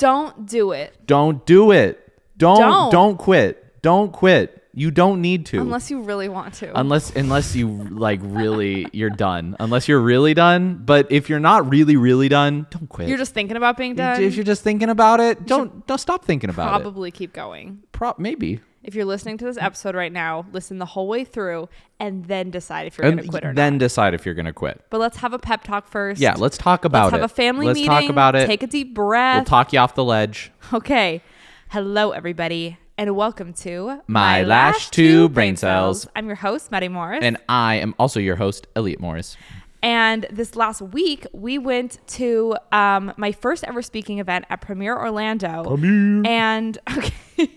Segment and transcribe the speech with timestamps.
[0.00, 2.06] Don't do it Don't do it.
[2.36, 2.90] Don't Don't.
[2.90, 3.82] don't, quit.
[3.82, 4.60] Don't quit.
[4.72, 5.60] You don't need to.
[5.60, 6.78] unless you really want to.
[6.78, 9.56] unless unless you like really you're done.
[9.58, 10.80] Unless you're really done.
[10.84, 13.08] But if you're not really really done, don't quit.
[13.08, 14.22] You're just thinking about being done.
[14.22, 16.82] if you're just thinking about it, don't don't stop thinking about it.
[16.82, 17.82] probably keep going.
[17.92, 18.60] Pro- maybe.
[18.82, 21.68] If you're listening to this episode right now, listen the whole way through
[21.98, 23.80] and then decide if you're going to quit or then not.
[23.80, 24.82] decide if you're gonna quit.
[24.88, 26.18] But let's have a pep talk first.
[26.18, 27.04] Yeah, let's talk about it.
[27.04, 27.20] Let's it.
[27.20, 27.90] have a family meeting.
[27.90, 28.46] let's talk about it.
[28.46, 29.36] Take a deep breath.
[29.36, 30.50] we'll talk you off the ledge.
[30.72, 31.22] Okay.
[31.68, 36.08] Hello, everybody, and welcome to My Lash Two Brain Cells.
[36.16, 37.20] I'm your host, Maddie Morris.
[37.22, 39.36] And I am also your host, Elliot Morris.
[39.82, 44.98] And this last week, we went to um, my first ever speaking event at Premiere
[44.98, 45.76] Orlando.
[46.24, 47.50] And okay.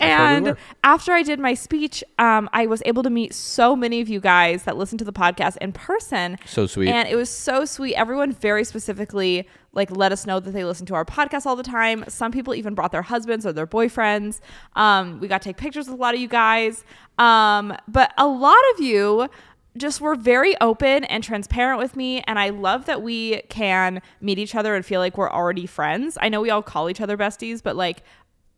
[0.00, 4.08] And after I did my speech, um, I was able to meet so many of
[4.08, 6.38] you guys that listen to the podcast in person.
[6.46, 6.88] So sweet.
[6.88, 7.94] And it was so sweet.
[7.94, 11.62] Everyone very specifically like let us know that they listen to our podcast all the
[11.62, 12.04] time.
[12.08, 14.40] Some people even brought their husbands or their boyfriends.
[14.74, 16.84] Um, we got to take pictures with a lot of you guys.
[17.18, 19.28] Um, but a lot of you
[19.76, 24.38] just were very open and transparent with me and I love that we can meet
[24.38, 26.18] each other and feel like we're already friends.
[26.20, 28.02] I know we all call each other besties, but like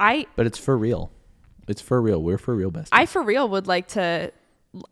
[0.00, 1.12] I But it's for real.
[1.68, 2.20] It's for real.
[2.20, 2.88] We're for real besties.
[2.90, 4.32] I for real would like to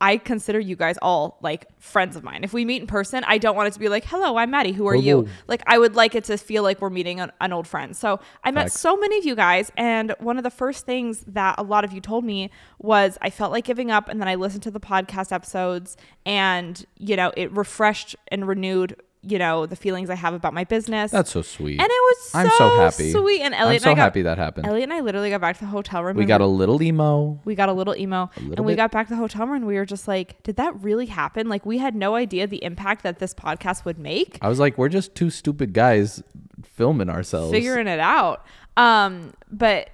[0.00, 2.42] I consider you guys all like friends of mine.
[2.42, 4.72] If we meet in person, I don't want it to be like, "Hello, I'm Maddie.
[4.72, 7.52] Who are you?" Like I would like it to feel like we're meeting an, an
[7.52, 7.96] old friend.
[7.96, 8.80] So I met Facts.
[8.80, 11.92] so many of you guys, and one of the first things that a lot of
[11.92, 12.50] you told me
[12.80, 16.84] was I felt like giving up, and then I listened to the podcast episodes, and
[16.96, 19.00] you know, it refreshed and renewed.
[19.30, 21.10] You know the feelings I have about my business.
[21.10, 21.80] That's so sweet.
[21.80, 23.12] and it was so, I'm so happy.
[23.12, 23.42] sweet.
[23.42, 24.66] And Elliot I'm so and I got, happy that happened.
[24.66, 26.16] Elliot and I literally got back to the hotel room.
[26.16, 27.40] we got a little emo.
[27.44, 29.66] we got a little emo little and we got back to the hotel room and
[29.66, 33.02] we were just like did that really happen like we had no idea the impact
[33.02, 36.22] that this podcast would make I was like, we're just two stupid guys
[36.64, 37.52] filming ourselves.
[37.52, 38.44] figuring it out
[38.76, 39.90] um but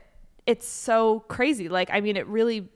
[0.47, 2.69] it's so crazy like i mean it really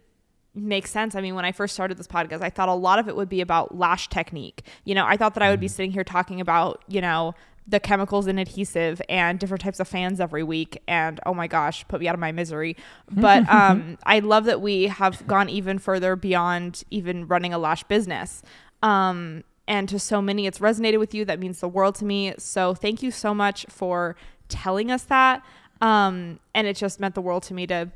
[0.61, 1.15] makes sense.
[1.15, 3.29] I mean when i first started this podcast i thought a lot of it would
[3.29, 4.63] be about lash technique.
[4.85, 5.53] You know i thought that i Mm-hmm.
[5.53, 7.35] would be sitting here talking about you know
[7.67, 11.87] the chemicals in adhesive and different types of fans every week and oh my gosh
[11.89, 12.77] put me out of my misery.
[13.11, 17.85] But um i love that we have gone even further beyond even running a lash
[17.85, 18.43] business.
[18.83, 21.27] Um and to so many it's resonated with you.
[21.27, 22.33] That means the world to me.
[22.39, 24.17] So thank you so much for
[24.49, 25.45] telling us that.
[25.83, 27.91] Um and it just meant the world to me to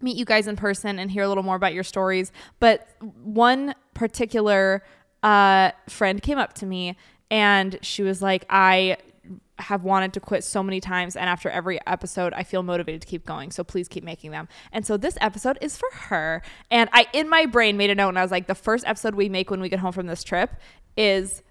[0.00, 2.32] meet you guys in person and hear a little more about your stories.
[2.60, 2.88] But
[3.22, 4.82] one particular
[5.22, 6.96] uh, friend came up to me
[7.30, 8.98] and she was like, I
[9.58, 13.06] have wanted to quit so many times and after every episode I feel motivated to
[13.06, 14.48] keep going so please keep making them.
[14.70, 16.42] And so this episode is for her.
[16.70, 19.14] And I in my brain made a note and I was like the first episode
[19.14, 20.50] we make when we get home from this trip
[20.96, 21.42] is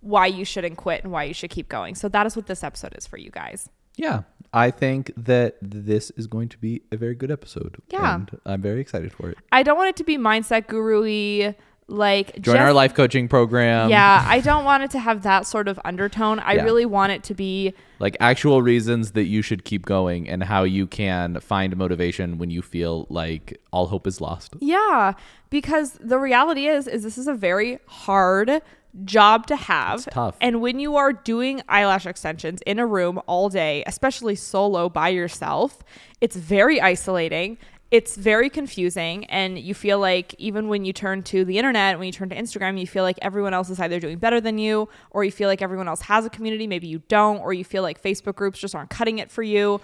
[0.00, 1.94] why you shouldn't quit and why you should keep going.
[1.94, 4.22] So that is what this episode is for you guys Yeah.
[4.54, 7.80] I think that this is going to be a very good episode.
[7.88, 8.16] Yeah.
[8.16, 9.38] And I'm very excited for it.
[9.50, 11.54] I don't want it to be mindset guru-y
[11.88, 13.90] like Join our life coaching program.
[13.90, 16.38] yeah, I don't want it to have that sort of undertone.
[16.38, 16.62] I Yeah.
[16.64, 20.62] really want it to be Like actual reasons that you should keep going and how
[20.64, 24.54] you can find motivation when you feel like all hope is lost.
[24.60, 25.14] yeah,
[25.50, 28.62] because the reality is is this is a very hard
[29.04, 30.00] job to have.
[30.00, 30.36] It's tough.
[30.40, 35.08] And when you are doing eyelash extensions in a room all day, especially solo by
[35.08, 35.82] yourself,
[36.20, 37.58] it's very isolating.
[37.90, 42.06] It's very confusing and you feel like even when you turn to the internet, when
[42.06, 44.88] you turn to Instagram, you feel like everyone else is either doing better than you
[45.10, 47.82] or you feel like everyone else has a community, maybe you don't, or you feel
[47.82, 49.78] like Facebook groups just aren't cutting it for you.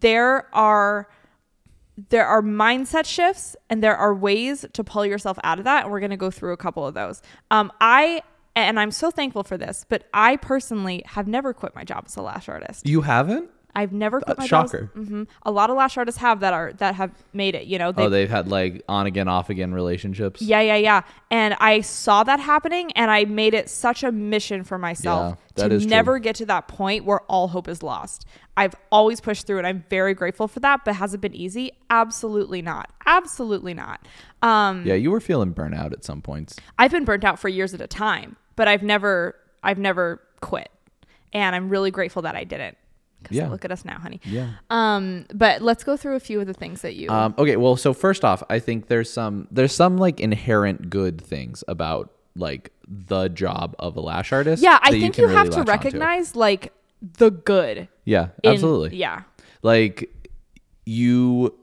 [0.00, 1.08] There are
[2.08, 5.92] there are mindset shifts and there are ways to pull yourself out of that and
[5.92, 8.22] we're going to go through a couple of those um, i
[8.68, 12.16] and i'm so thankful for this but i personally have never quit my job as
[12.16, 13.50] a lash artist You haven't?
[13.76, 14.90] i've never quit my job as- shocker.
[14.96, 15.28] Mhm.
[15.44, 18.08] a lot of lash artists have that are that have made it you know oh,
[18.08, 20.42] they've had like on again, off again relationships.
[20.42, 21.02] yeah, yeah, yeah.
[21.30, 25.68] And I saw that happening and I made it such a mission for myself Yeah,
[25.68, 25.90] to is true.
[25.90, 28.26] never get to that point where all hope is lost.
[28.56, 31.70] I've always pushed through and I'm very grateful for that, but has it been easy?
[31.90, 32.90] Absolutely not.
[33.06, 34.04] Absolutely not.
[34.42, 36.56] Um Yeah, you were feeling burnout at some points.
[36.76, 40.70] I've been burnt out for years at a time, but I've never I've never quit.
[41.32, 42.76] And I'm really grateful that I didn't.
[43.30, 43.48] Yeah.
[43.48, 44.20] look at us now, honey.
[44.22, 44.50] Yeah.
[44.68, 47.76] Um but let's go through a few of the things that you Um, okay, well,
[47.76, 52.70] so first off, I think there's some there's some like inherent good things about like
[52.86, 54.62] the job of a lash artist.
[54.62, 57.88] Yeah, I think can you, really have to recognize like the good.
[58.04, 58.98] Yeah, in- absolutely.
[58.98, 59.22] yeah.
[59.62, 60.14] Like
[60.84, 61.54] you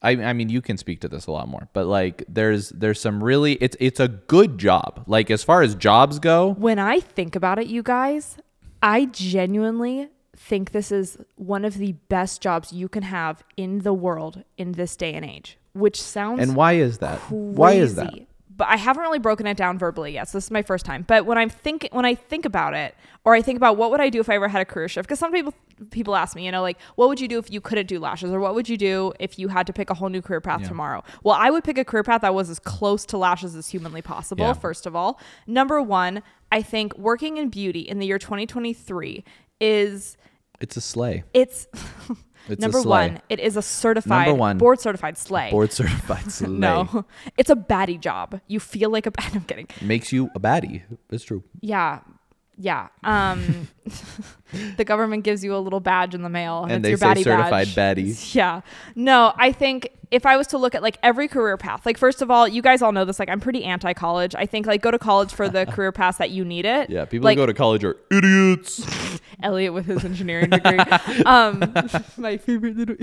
[0.00, 3.00] I, I mean you can speak to this a lot more, but like there's there's
[3.00, 5.04] some really it's it's a good job.
[5.06, 8.38] Like as far as jobs go, When I think about it, you guys,
[8.82, 13.92] I genuinely think this is one of the best jobs you can have in the
[13.92, 17.18] world in this day and age, which sounds And why is that?
[17.30, 18.14] Why is that?
[18.58, 20.28] But I haven't really broken it down verbally yet.
[20.28, 21.04] So this is my first time.
[21.06, 22.94] But when I'm think when I think about it,
[23.24, 25.08] or I think about what would I do if I ever had a career shift,
[25.08, 25.54] because some people
[25.90, 28.30] people ask me, you know, like what would you do if you couldn't do lashes,
[28.32, 30.62] or what would you do if you had to pick a whole new career path
[30.62, 30.68] Yeah.
[30.68, 31.04] tomorrow?
[31.22, 34.02] Well, I would pick a career path that was as close to lashes as humanly
[34.02, 34.44] possible.
[34.46, 34.52] Yeah.
[34.54, 39.24] First of all, number one, I think working in beauty in the year 2023
[39.60, 40.16] is
[40.60, 41.24] It's a sleigh.
[41.34, 41.66] it's.
[42.48, 43.08] It's Number sleigh.
[43.10, 45.50] one, it is a certified, Number one, board certified sleigh.
[45.50, 46.48] Board certified sleigh.
[46.48, 47.04] No,
[47.36, 48.40] it's a baddie job.
[48.48, 49.12] You feel like a.
[49.18, 49.68] I'm kidding.
[49.82, 50.82] Makes you a baddie.
[51.10, 51.44] It's true.
[51.60, 52.00] Yeah,
[52.56, 52.88] yeah.
[53.04, 53.68] Um,
[54.76, 57.16] the government gives you a little badge in the mail, and, And it's they your
[57.16, 57.96] say certified badge.
[57.98, 58.34] baddie.
[58.34, 58.62] Yeah.
[58.94, 62.22] No, I think if I was to look at like every career path, like first
[62.22, 63.18] of all, you guys all know this.
[63.18, 64.34] Like I'm pretty anti-college.
[64.34, 66.88] I think like go to college for the career path that you need it.
[66.88, 69.20] Yeah, people like, who go to college are idiots.
[69.42, 70.78] Elliot with his engineering degree.
[71.26, 71.72] um,
[72.16, 72.96] my favorite little.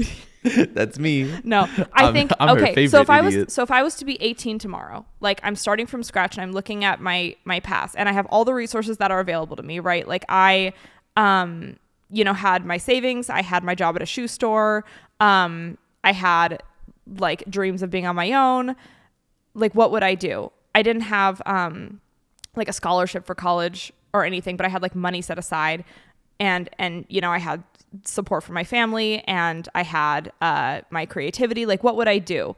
[0.73, 1.33] That's me.
[1.43, 1.61] No,
[1.93, 2.87] I I'm- think I'm okay.
[2.87, 5.85] So if I was so if I was to be 18 tomorrow, like I'm starting
[5.87, 8.97] from scratch and I'm looking at my my past and I have all the resources
[8.97, 10.07] that are available to me, right?
[10.07, 10.73] Like I
[11.15, 11.77] um
[12.09, 14.83] you know had my savings, I had my job at a shoe store,
[15.19, 16.61] um I had
[17.19, 18.75] like dreams of being on my own.
[19.53, 20.51] Like what would I do?
[20.73, 22.01] I didn't have um
[22.55, 25.83] like a scholarship for college or anything, but I had like money set aside
[26.39, 27.63] and and you know, I had
[28.03, 31.65] support from my family and I had uh my creativity.
[31.65, 32.55] Like what would I do?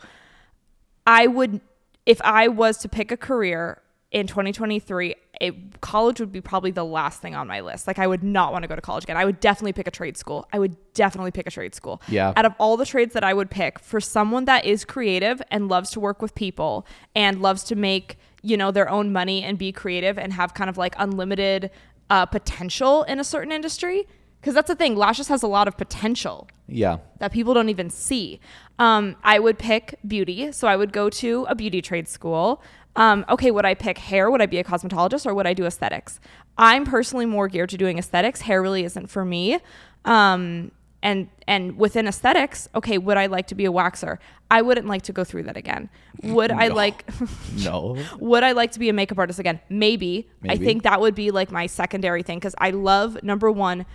[1.06, 1.62] I would
[2.06, 3.82] if I was to pick a career
[4.18, 7.86] in 2023, it, college would be probably the last thing on my list.
[7.86, 9.16] Like I would not want to go to college again.
[9.18, 10.48] I would definitely pick a trade school.
[10.52, 12.02] I would definitely pick a trade school.
[12.08, 12.34] Yeah.
[12.36, 15.68] Out of all the trades that I would pick for someone that is creative and
[15.68, 19.58] loves to work with people and loves to make, you know, their own money and
[19.60, 21.70] be creative and have kind of like unlimited
[22.10, 24.08] uh, potential in a certain industry.
[24.42, 26.98] Because that's the thing, lashes has a lot of potential Yeah.
[27.20, 28.40] that people don't even see.
[28.80, 30.52] Um, I would pick beauty.
[30.52, 32.62] So I would go to a beauty trade school.
[32.98, 34.30] Um, okay, would I pick hair?
[34.30, 36.20] Would I be a cosmetologist or would I do aesthetics?
[36.58, 38.42] I'm personally more geared to doing aesthetics.
[38.42, 39.60] Hair really isn't for me.
[40.04, 40.72] Um,
[41.04, 44.18] and and within aesthetics, okay, would I like to be a waxer?
[44.50, 45.90] I wouldn't like to go through that again.
[46.24, 47.08] Would I like
[47.64, 47.98] No.
[48.20, 49.60] would I like to be a makeup artist again?
[49.70, 50.28] Maybe.
[50.42, 50.54] Maybe.
[50.56, 53.86] I think that would be like my secondary thing because I love number one,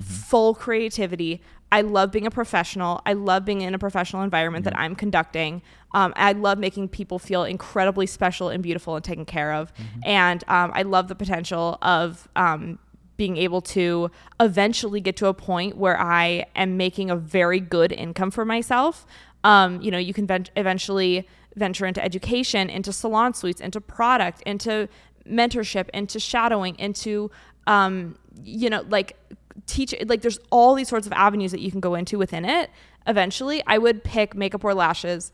[0.00, 1.42] full creativity.
[1.74, 3.02] I love being a professional.
[3.04, 5.60] I love being in a professional environment that I'm conducting.
[5.92, 9.72] Um, I love making people feel incredibly special and beautiful and taken care of.
[10.04, 12.78] And um, I love the potential of um,
[13.16, 17.90] being able to eventually get to a point where I am making a very good
[17.90, 19.04] income for myself.
[19.42, 21.26] Um, you know, you can vent- eventually
[21.56, 24.88] venture into education, into salon suites, into product, into
[25.28, 27.32] mentorship, into shadowing, into,
[27.66, 29.16] um, you know, like
[29.66, 32.70] teach, like there's all these sorts of avenues that you can go into within it.
[33.06, 35.32] Eventually, I would pick makeup or lashes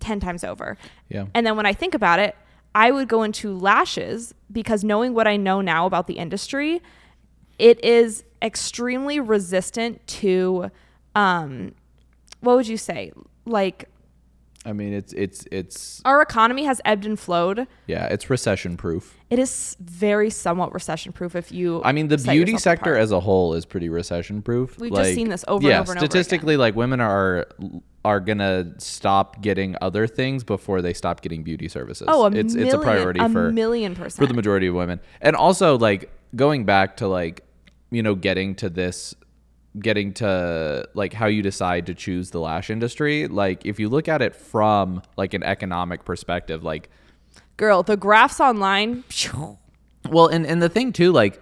[0.00, 0.76] 10 times over.
[1.08, 1.26] Yeah.
[1.34, 2.36] And then when I think about it,
[2.74, 6.82] I would go into lashes because knowing what I know now about the industry,
[7.58, 10.70] it is extremely resistant to
[11.14, 11.74] um
[12.40, 13.12] what would you say?
[13.46, 13.88] Like
[14.64, 17.66] I mean, it's it's it's our economy has ebbed and flowed.
[17.86, 19.14] yeah, it's recession proof.
[19.28, 23.02] It is very somewhat recession proof if you I mean, the beauty sector apart.
[23.02, 24.78] as a whole is pretty recession proof.
[24.78, 26.10] We've just seen this over and yeah, over and over again.
[26.10, 27.46] statistically, like women are
[28.04, 32.06] are gonna stop getting other things before they stop getting beauty services.
[32.08, 34.14] Oh, a it's million, it's a priority a for million percent.
[34.14, 35.00] for the majority of women.
[35.20, 37.44] And also like going back to like
[37.90, 39.14] you know getting to this
[39.78, 44.08] getting to like how you decide to choose the lash industry, like if you look
[44.08, 46.88] at it from like an economic perspective, like
[47.56, 49.04] Girl, the graphs online.
[50.08, 51.40] well, and and the thing too, like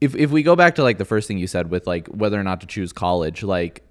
[0.00, 2.38] if if we go back to like the first thing you said with like whether
[2.38, 3.84] or not to choose college, like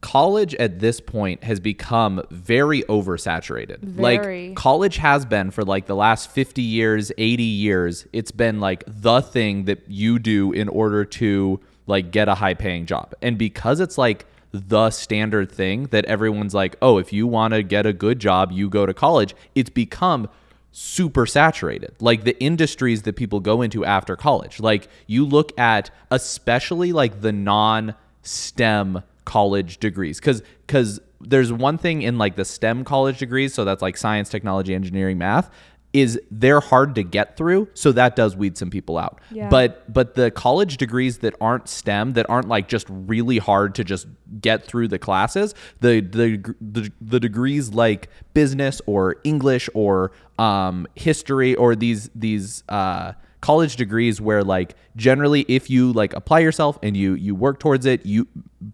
[0.00, 3.78] college at this point has become very oversaturated.
[3.80, 4.48] Very.
[4.48, 8.84] Like college has been for like the last 50 years, 80 years, it's been like
[8.86, 13.14] the thing that you do in order to like get a high paying job.
[13.22, 17.62] And because it's like the standard thing that everyone's like, "Oh, if you want to
[17.62, 20.28] get a good job, you go to college." It's become
[20.72, 21.94] super saturated.
[22.00, 24.58] Like the industries that people go into after college.
[24.60, 31.78] Like you look at especially like the non STEM college degrees cuz cuz there's one
[31.78, 35.50] thing in like the STEM college degrees, so that's like science, technology, engineering, math
[35.92, 39.20] is they're hard to get through, so that does weed some people out.
[39.30, 39.48] Yeah.
[39.48, 43.84] But but the college degrees that aren't STEM, that aren't like just really hard to
[43.84, 44.06] just
[44.40, 50.86] get through the classes, the the the, the degrees like business or English or um,
[50.94, 56.78] history or these these uh, college degrees where like generally if you like apply yourself
[56.82, 58.26] and you you work towards it, you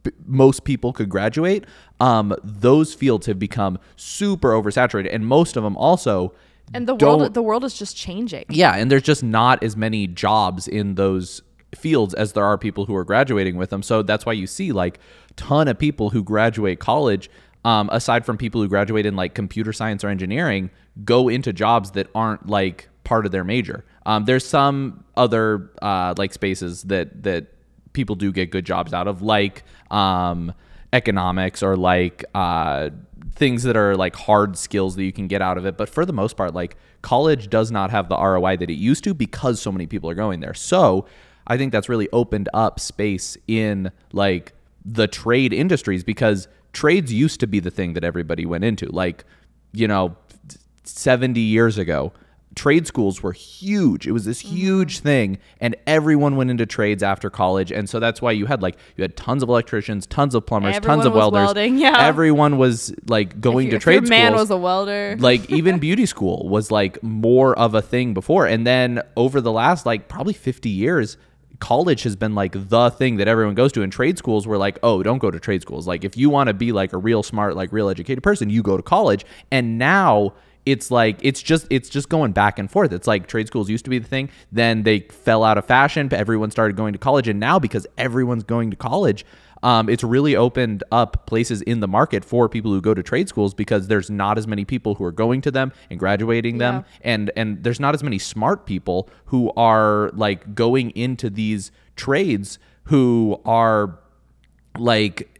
[0.04, 1.64] b- most people could graduate.
[1.98, 6.32] Um, those fields have become super oversaturated, and most of them also.
[6.74, 8.44] And the world the world is just changing.
[8.50, 11.42] yeah, and there's just not as many jobs in those
[11.74, 13.82] fields as there are people who are graduating with them.
[13.82, 15.00] So that's why you see like
[15.36, 17.30] ton of people who graduate college,
[17.64, 20.70] um, aside from people who graduate in like computer science or engineering,
[21.04, 23.84] go into jobs that aren't like part of their major.
[24.06, 27.46] Um, there's some other uh, like spaces that that
[27.92, 30.52] people do get good jobs out of, like um,
[30.92, 32.90] economics or like uh,
[33.32, 35.76] things that are like hard skills that you can get out of it.
[35.76, 39.04] But for the most part, like college does not have the ROI that it used
[39.04, 40.54] to because so many people are going there.
[40.54, 41.06] So
[41.46, 44.52] I think that's really opened up space in like
[44.84, 48.86] the trade industries because trades used to be the thing that everybody went into.
[48.86, 49.24] Like,
[49.72, 50.16] you know,
[50.84, 52.12] 70 years ago,
[52.58, 54.06] trade schools were huge.
[54.06, 54.56] It was this Mm-hmm.
[54.56, 57.70] huge thing and everyone went into trades after college.
[57.72, 60.76] And so that's why you had like you had tons of electricians, tons of plumbers,
[60.76, 61.46] Everyone tons of was welders.
[61.46, 62.06] welding, yeah.
[62.06, 65.16] Everyone was like going If to trade your man was a welder.
[65.20, 69.52] like even beauty school was like more of a thing before and then over the
[69.52, 71.16] last like probably 50 years
[71.60, 74.78] college has been like the thing that everyone goes to and trade schools were like
[74.84, 77.22] oh don't go to trade schools like if you want to be like a real
[77.22, 80.32] smart like real educated person you go to college and now
[80.70, 82.92] it's like it's just it's just going back and forth.
[82.92, 84.30] It's like trade schools used to be the thing.
[84.52, 86.08] Then they fell out of fashion.
[86.08, 87.28] But everyone started going to college.
[87.28, 89.24] And now because everyone's going to college
[89.62, 93.28] um, it's really opened up places in the market for people who go to trade
[93.28, 96.84] schools because there's not as many people who are going to them and graduating them.
[97.02, 102.58] And and there's not as many smart people who are like going into these trades
[102.84, 103.98] who are
[104.78, 105.37] like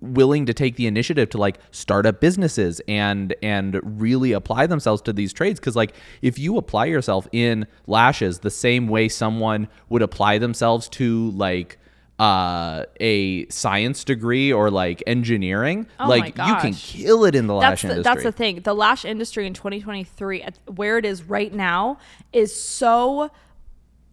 [0.00, 5.02] willing to take the initiative to like start up businesses and and really apply themselves
[5.02, 5.60] to these trades.
[5.60, 10.88] Because like if you apply yourself in lashes the same way someone would apply themselves
[10.88, 11.78] to like
[12.20, 17.58] uh a science degree or like engineering Oh like you can kill it in the
[17.58, 18.02] that's lash the, industry.
[18.04, 18.60] that's the thing.
[18.60, 21.98] The lash industry in 2023, at where it is right now,
[22.32, 23.30] is so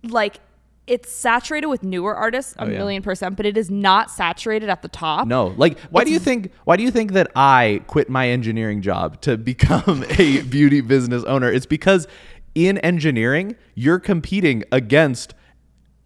[0.03, 0.39] like
[0.91, 2.77] it's saturated with newer artists a Oh, yeah.
[2.77, 5.25] million percent, but it is not saturated at the top.
[5.27, 8.81] No, like why do you think why do you think that I quit my engineering
[8.81, 11.49] job to become a beauty business owner?
[11.51, 12.07] It's because
[12.55, 15.33] in engineering, you're competing against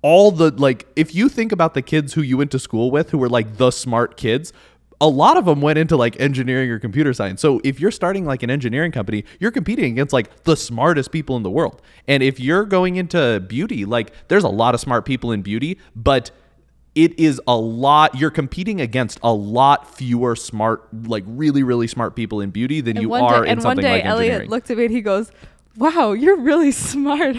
[0.04, 3.10] all the like if you think about the kids who you went to school with
[3.10, 4.54] who were like the smart kids,
[5.02, 7.42] a lot of them went into like engineering or computer science.
[7.42, 11.36] So if you're starting like an engineering company, you're competing against like the smartest people
[11.38, 11.82] in the world.
[12.08, 15.80] And if you're going into beauty, like there's a lot of smart people in beauty,
[15.96, 16.32] but
[16.96, 22.16] it is a lot you're competing against a lot fewer smart like really really smart
[22.16, 24.32] people in beauty than And you are day, in and one something day, like Elliot
[24.32, 24.50] engineering.
[24.50, 25.30] looked at me and he goes,
[25.76, 27.36] "Wow, you're really smart."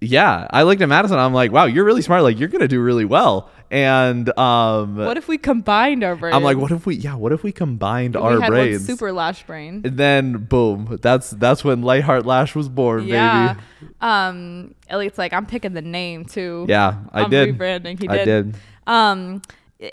[0.00, 1.18] Yeah, I looked at Madison.
[1.18, 2.22] I'm like, wow, you're really smart.
[2.22, 3.50] Like, you're gonna do really well.
[3.70, 6.34] And um, what if we combined our brains?
[6.34, 6.94] I'm like, what if we?
[6.96, 8.86] Yeah, what if we combined we our had brains?
[8.86, 9.82] super lash brain.
[9.84, 13.54] and then boom, that's that's when Lightheart Lash was born, Yeah.
[13.80, 13.92] baby.
[14.00, 16.64] Um, Elliot's like, I'm picking the name too.
[16.68, 17.58] Yeah, I I'm did.
[17.58, 18.00] rebranding.
[18.00, 18.52] He I did.
[18.52, 18.60] did.
[18.86, 19.42] Um,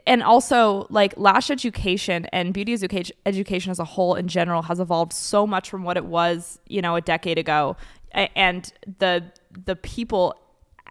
[0.07, 4.79] and also like lash education and beauty education education as a whole in general has
[4.79, 7.75] evolved so much from what it was, you know, a decade ago.
[8.13, 9.25] And the
[9.65, 10.35] the people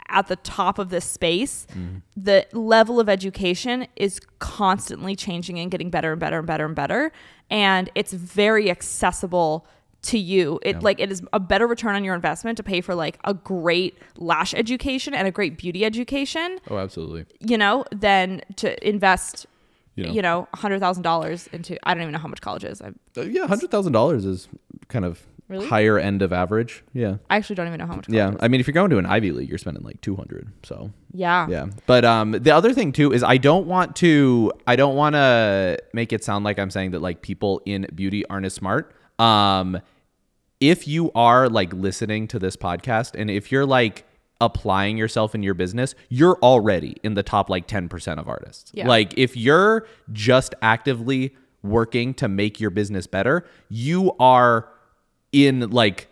[0.08, 1.96] at the top of this space, Mm-hmm.
[2.16, 6.74] the level of education is constantly changing and getting better and better and better and
[6.76, 7.12] better.
[7.50, 9.66] And it's very accessible
[10.02, 10.58] to you.
[10.62, 13.32] It like it is a better return on your investment to pay for like a
[13.34, 17.24] great lash education and a great beauty education Oh, absolutely.
[17.40, 19.46] you know, than to invest,
[19.96, 20.12] You know.
[20.12, 21.78] you know, hundred thousand dollars into.
[21.88, 22.82] I don't even know how much college is.
[22.82, 24.48] I, Uh, yeah, hundred thousand dollars is
[24.88, 25.22] kind of
[25.54, 25.68] Really?
[25.68, 26.82] higher end of average.
[26.92, 27.16] Yeah.
[27.30, 28.08] I actually don't even know how much.
[28.08, 28.34] Yeah.
[28.40, 30.50] I mean, if you're going to an Ivy League, you're spending like two hundred.
[30.62, 34.76] So yeah, yeah, but um, the other thing too is I don't want to I
[34.76, 38.46] don't want to make it sound like I'm saying that like people in beauty aren't
[38.46, 38.92] as smart.
[39.18, 39.80] Um,
[40.60, 44.04] if you are like listening to this podcast and if you're like
[44.40, 48.70] applying yourself in your business, you're already in the top like 10% of artists.
[48.74, 48.88] Yeah.
[48.88, 54.68] Like if you're just actively working to make your business better, you are
[55.34, 56.08] in like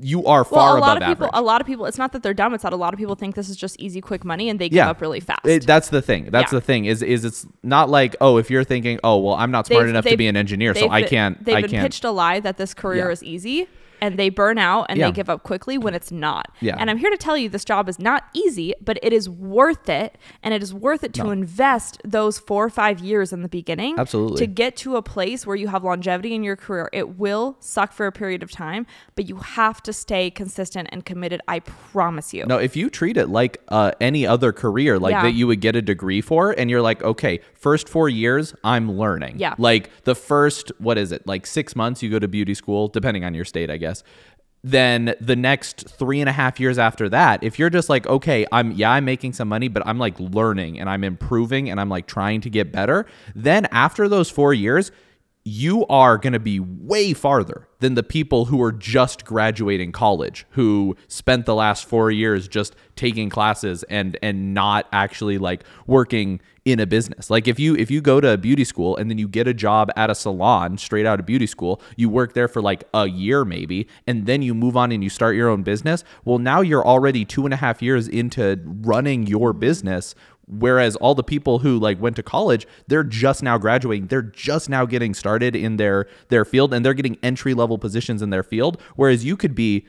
[0.00, 1.38] you are far Well, a lot above of people, average.
[1.40, 1.86] a lot of people.
[1.86, 2.52] It's not that they're dumb.
[2.52, 4.68] It's that a lot of people think this is just easy, quick money, and they
[4.68, 4.90] give yeah.
[4.90, 5.46] up really fast.
[5.46, 6.30] It- that's the thing.
[6.32, 6.58] That's Yeah.
[6.58, 6.86] the thing.
[6.86, 9.90] Is is it's not like oh if you're thinking oh well I'm not smart They've-
[9.90, 12.10] enough to they've- be an engineer so I can't They've I been can't pitched a
[12.10, 13.12] lie that this career Yeah.
[13.12, 13.68] is easy,
[14.04, 15.06] and they burn out and Yeah.
[15.06, 16.46] they give up quickly when it's not.
[16.60, 16.76] Yeah.
[16.78, 19.88] And I'm here to tell you this job is not easy, but it is worth
[19.88, 20.18] it.
[20.42, 21.30] And it is worth it to No.
[21.30, 24.36] invest those four or five years in the beginning Absolutely.
[24.38, 26.90] to get to a place where you have longevity in your career.
[26.92, 31.04] It will suck for a period of time, but you have to stay consistent and
[31.06, 31.40] committed.
[31.48, 32.44] I promise you.
[32.46, 35.22] No, if you treat it like uh, any other career, like Yeah.
[35.22, 38.92] that you would get a degree for, and you're like, okay, first four years, I'm
[38.92, 39.36] learning.
[39.38, 39.54] Yeah.
[39.56, 43.24] Like the first, what is it, like six months you go to beauty school, depending
[43.24, 43.93] on your state, I guess.
[44.62, 48.46] Then the next three and a half years after that, if you're just like, okay,
[48.50, 51.90] I'm, yeah, I'm making some money, but I'm like learning and I'm improving and I'm
[51.90, 54.90] like trying to get better, then after those four years,
[55.44, 60.46] you are going to be way farther than the people who are just graduating college
[60.50, 66.40] who spent the last 4 years just taking classes and and not actually like working
[66.64, 67.28] in a business.
[67.28, 69.52] Like if you if you go to a beauty school and then you get a
[69.52, 73.06] job at a salon straight out of beauty school, you work there for like a
[73.06, 76.04] year maybe, and then you move on and you start your own business.
[76.24, 80.14] Well, now you're already two and a half years into running your business
[80.46, 84.08] whereas all the people who like went to college they're just now graduating.
[84.08, 88.22] They're just now getting started in their their field and they're getting entry level positions
[88.22, 88.80] in their field.
[88.96, 89.86] Whereas you could be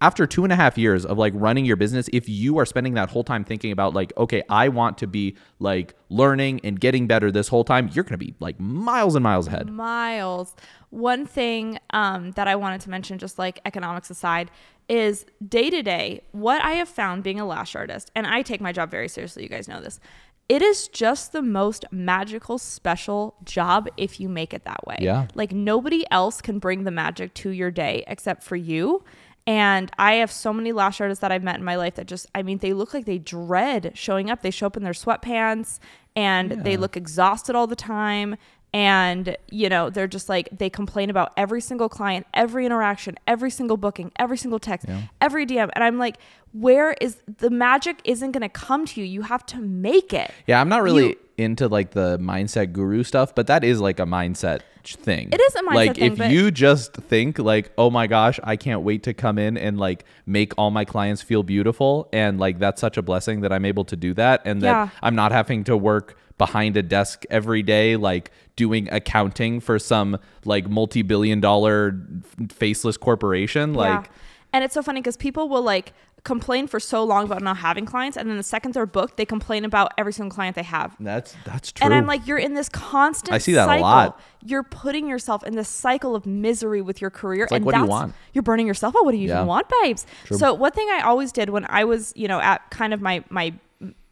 [0.00, 2.94] after two and a half years of like running your business if you are spending
[2.94, 7.06] that whole time thinking about like okay i want to be like learning and getting
[7.06, 9.68] better this whole time you're to be like miles and miles ahead.
[9.68, 10.54] Miles.
[10.90, 14.50] One thing um, that I wanted to mention, just like economics aside,
[14.88, 18.60] is day to day, what I have found being a lash artist, and I take
[18.60, 20.00] my job very seriously, you guys know this.
[20.48, 24.98] It is just the most magical, special job if you make it that way.
[25.00, 25.28] Yeah.
[25.34, 29.02] Like nobody else can bring the magic to your day except for you.
[29.46, 32.26] And I have so many lash artists that I've met in my life that just,
[32.34, 34.42] I mean, they look like they dread showing up.
[34.42, 35.78] They show up in their sweatpants
[36.16, 38.36] and they look exhausted all the time.
[38.74, 43.50] And, you know, they're just like, they complain about every single client, every interaction, every
[43.50, 44.86] single booking, every single text,
[45.20, 45.70] every DM.
[45.74, 46.16] And I'm like,
[46.52, 49.06] where is the magic isn't going to come to you?
[49.06, 50.30] You have to make it.
[50.46, 53.98] yeah i'm not really You- into like the mindset guru stuff but that is like
[53.98, 57.90] a mindset thing It is a mindset like thing, if you just think like oh
[57.90, 61.42] my gosh i can't wait to come in and like make all my clients feel
[61.42, 64.70] beautiful and like that's such a blessing that i'm able to do that and that
[64.70, 64.88] Yeah.
[65.02, 70.18] i'm not having to work behind a desk every day like doing accounting for some
[70.44, 71.96] like multi-billion dollar
[72.40, 74.10] f- faceless corporation like yeah.
[74.52, 75.92] And it's so funny because people will like
[76.22, 78.16] complain for so long about not having clients.
[78.16, 80.94] And then the second they're booked, they complain about every single client they have.
[81.00, 84.20] that's that's true And I'm like, you're in this constant I see that a lot.
[84.44, 87.48] You're putting yourself in this cycle of misery with your career.
[87.50, 88.14] like, and what do you want?
[88.32, 89.04] You're burning yourself out.
[89.04, 89.38] What do you Yeah.
[89.38, 90.06] even want, babes?
[90.30, 93.24] So one thing I always did when I was, you know, at kind of my
[93.30, 93.54] my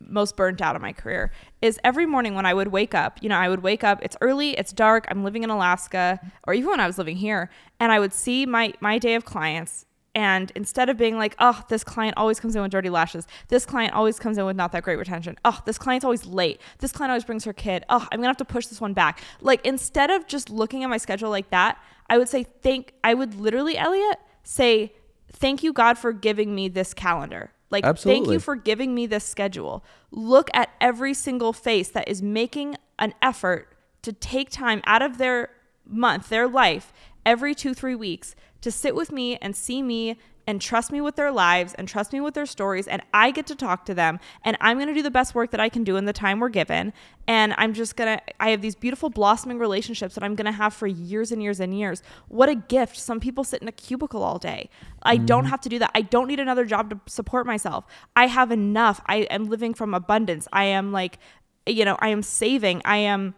[0.00, 3.28] most burnt out of my career is every morning when I would wake up, you
[3.28, 6.70] know, I would wake up, it's early, it's dark, I'm living in Alaska, or even
[6.70, 10.52] when I was living here, and I would see my my day of clients and
[10.54, 13.94] instead of being like, oh, this client always comes in with dirty lashes, this client
[13.94, 17.10] always comes in with not that great retention, oh, this client's always late, this client
[17.10, 19.20] always brings her kid, oh, I'm gonna have to push this one back.
[19.40, 21.78] Like, instead of just looking at my schedule like that,
[22.10, 24.92] I would say, thank, I would literally, Elliot, say,
[25.32, 27.52] thank you, God, for giving me this calendar.
[27.72, 29.84] Like, thank you for giving me this schedule.
[30.10, 35.18] Look at every single face that is making an effort to take time out of
[35.18, 35.50] their
[35.86, 36.92] month, their life,
[37.24, 41.16] every two, three weeks to sit with me and see me and trust me with
[41.16, 42.88] their lives and trust me with their stories.
[42.88, 44.18] And I get to talk to them.
[44.44, 46.40] And I'm going to do the best work that I can do in the time
[46.40, 46.92] we're given.
[47.26, 50.52] And I'm just going to, I have these beautiful blossoming relationships that I'm going to
[50.52, 52.02] have for years and years and years.
[52.28, 52.98] What a gift.
[52.98, 54.68] Some people sit in a cubicle all day.
[55.02, 55.50] I don't mm-hmm.
[55.50, 55.92] have to do that.
[55.94, 57.84] I don't need another job to support myself.
[58.16, 59.00] I have enough.
[59.06, 60.48] I am living from abundance.
[60.52, 61.18] I am like,
[61.66, 62.82] you know, I am saving.
[62.84, 63.34] I am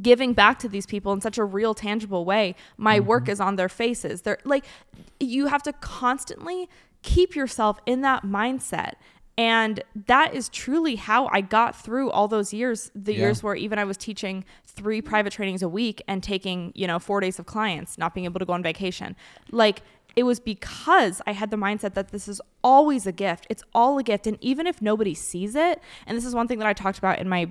[0.00, 3.08] giving back to these people in such a real tangible way my mm-hmm.
[3.08, 4.64] work is on their faces they're like
[5.20, 6.68] you have to constantly
[7.02, 8.94] keep yourself in that mindset
[9.38, 13.20] and that is truly how I got through all those years, the Yeah.
[13.20, 16.98] years where even I was teaching three private trainings a week and taking, you know,
[16.98, 19.16] four days of clients, not being able to go on vacation.
[19.50, 19.82] Like
[20.14, 23.46] it was because I had the mindset that this is always a gift.
[23.48, 24.26] It's all a gift.
[24.26, 27.18] And even if nobody sees it, and this is one thing that I talked about
[27.18, 27.48] in my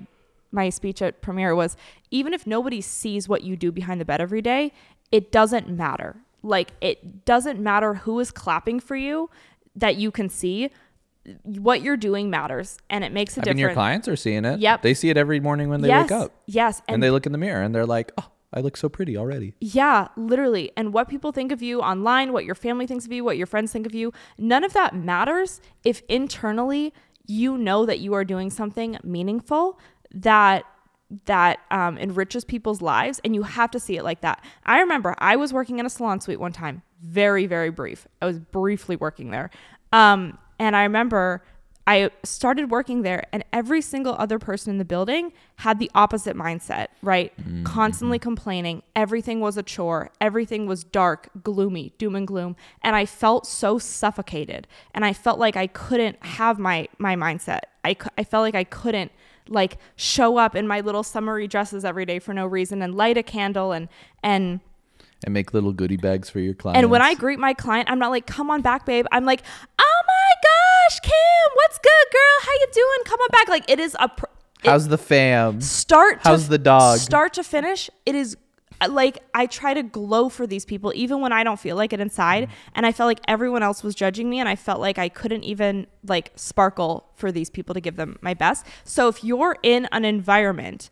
[0.52, 1.76] my speech at premiere was
[2.10, 4.72] even if nobody sees what you do behind the bed every day,
[5.10, 6.16] it doesn't matter.
[6.42, 9.30] Like it doesn't matter who is clapping for you
[9.74, 10.70] that you can see.
[11.44, 13.56] What you're doing matters and it makes a I difference.
[13.56, 14.58] mean, your clients are seeing it.
[14.58, 14.82] Yep.
[14.82, 16.04] They see it every morning when they yes.
[16.04, 16.32] wake up.
[16.46, 16.82] Yes.
[16.88, 19.54] And, they look in the mirror and they're like, oh, I look so pretty already.
[19.60, 20.72] Yeah, literally.
[20.76, 23.46] And what people think of you online, what your family thinks of you, what your
[23.46, 26.92] friends think of you, none of that matters if internally
[27.26, 29.78] you know that you are doing something meaningful
[30.14, 30.64] that
[31.26, 34.42] that um, enriches people's lives and you have to see it like that.
[34.64, 38.06] I remember i was working in a salon suite one time very very brief.
[38.20, 39.50] I was briefly working there.
[39.92, 41.42] Um, and i remember
[41.86, 46.36] i started working there and every single other person in the building had the opposite
[46.36, 47.32] mindset right?
[47.64, 48.82] Constantly complaining.
[48.94, 50.10] Everything was a chore.
[50.20, 52.56] Everything was dark gloomy doom and gloom.
[52.82, 54.66] And i felt so suffocated.
[54.94, 57.60] And i felt like i couldn't have my my mindset.
[57.84, 59.10] I, I felt like i couldn't
[59.48, 63.16] like show up in my little summery dresses every day for no reason and light
[63.16, 63.88] a candle and
[64.22, 64.60] and
[65.24, 66.78] And make little goodie bags for your clients.
[66.78, 69.42] and when I greet my client, I'm not like, "Come on back, babe." I'm like,
[69.78, 72.38] "Oh my gosh, Kim, what's good, girl?
[72.46, 72.98] How you doing?
[73.04, 74.24] Come on back." Like it is a pr-
[74.64, 75.60] it- How's the fam?
[75.60, 76.20] start.
[76.22, 76.98] How's to, the dog?
[76.98, 78.36] Start to finish, it is
[78.90, 82.00] like I try to glow for these people, even when I don't feel like it
[82.00, 82.44] inside.
[82.44, 82.72] Mm-hmm.
[82.74, 85.44] And I felt like everyone else was judging me, and I felt like I couldn't
[85.44, 88.66] even like sparkle for these people to give them my best.
[88.84, 90.90] So if you're in an environment,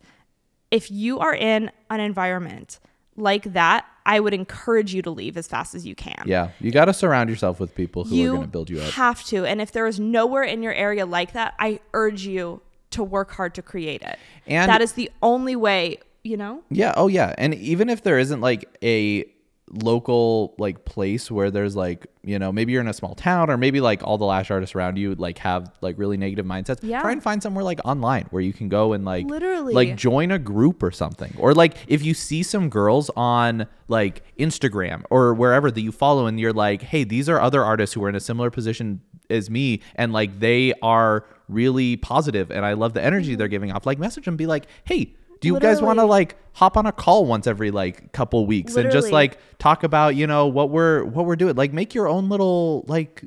[0.69, 2.79] if you are in an environment
[3.17, 6.23] like that, I would encourage you to leave as fast as you can.
[6.25, 8.79] Yeah, you got to surround yourself with people who you are going to build you
[8.79, 8.85] up.
[8.85, 9.45] You have to.
[9.45, 13.31] And if there is nowhere in your area like that, I urge you to work
[13.31, 14.17] hard to create it.
[14.47, 16.63] And- that is the only way, you know?
[16.69, 16.93] Yeah.
[16.95, 17.33] Oh, yeah.
[17.37, 19.25] And even if there isn't like a
[19.73, 23.57] local like place where there's like you know maybe you're in a small town or
[23.57, 27.01] maybe like all the lash artists around you like have like really negative mindsets Yeah.
[27.01, 29.73] try and find somewhere like online where you can go and like Literally.
[29.73, 34.23] like join a group or something or like if you see some girls on like
[34.37, 38.03] instagram or wherever that you follow and you're like hey these are other artists who
[38.03, 42.73] are in a similar position as me and like they are really positive and i
[42.73, 43.37] love the energy mm-hmm.
[43.37, 46.35] they're giving off like message them be like hey do you guys want to like
[46.53, 50.25] hop on a call once every like couple weeks and just like talk about you
[50.25, 53.25] know what we're what we're doing like make your own little like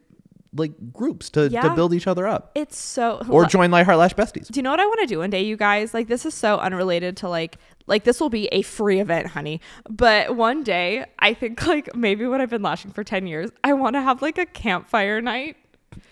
[0.56, 4.46] like groups to, to build each other up It's so or join Lightheart Lash Besties
[4.46, 5.92] Do you know what I want to do one day, you guys?
[5.92, 9.60] Like this is so unrelated to like like this will be a free event, honey.
[9.90, 13.72] But one day, I think like maybe when I've been lashing for 10 years, I
[13.72, 15.56] want to have like a campfire night.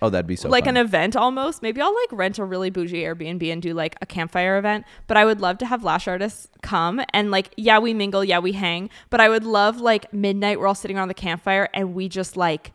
[0.03, 0.77] Oh that'd be so like fun.
[0.77, 1.62] an event almost.
[1.62, 4.85] Maybe I'll like rent a really bougie Airbnb and do like a campfire event.
[5.07, 8.41] But I would love to have lash artists come and like, yeah, we mingle, yeah,
[8.41, 8.91] we hang.
[9.09, 12.37] But I would love like midnight, we're all sitting around the campfire and we just
[12.37, 12.73] like,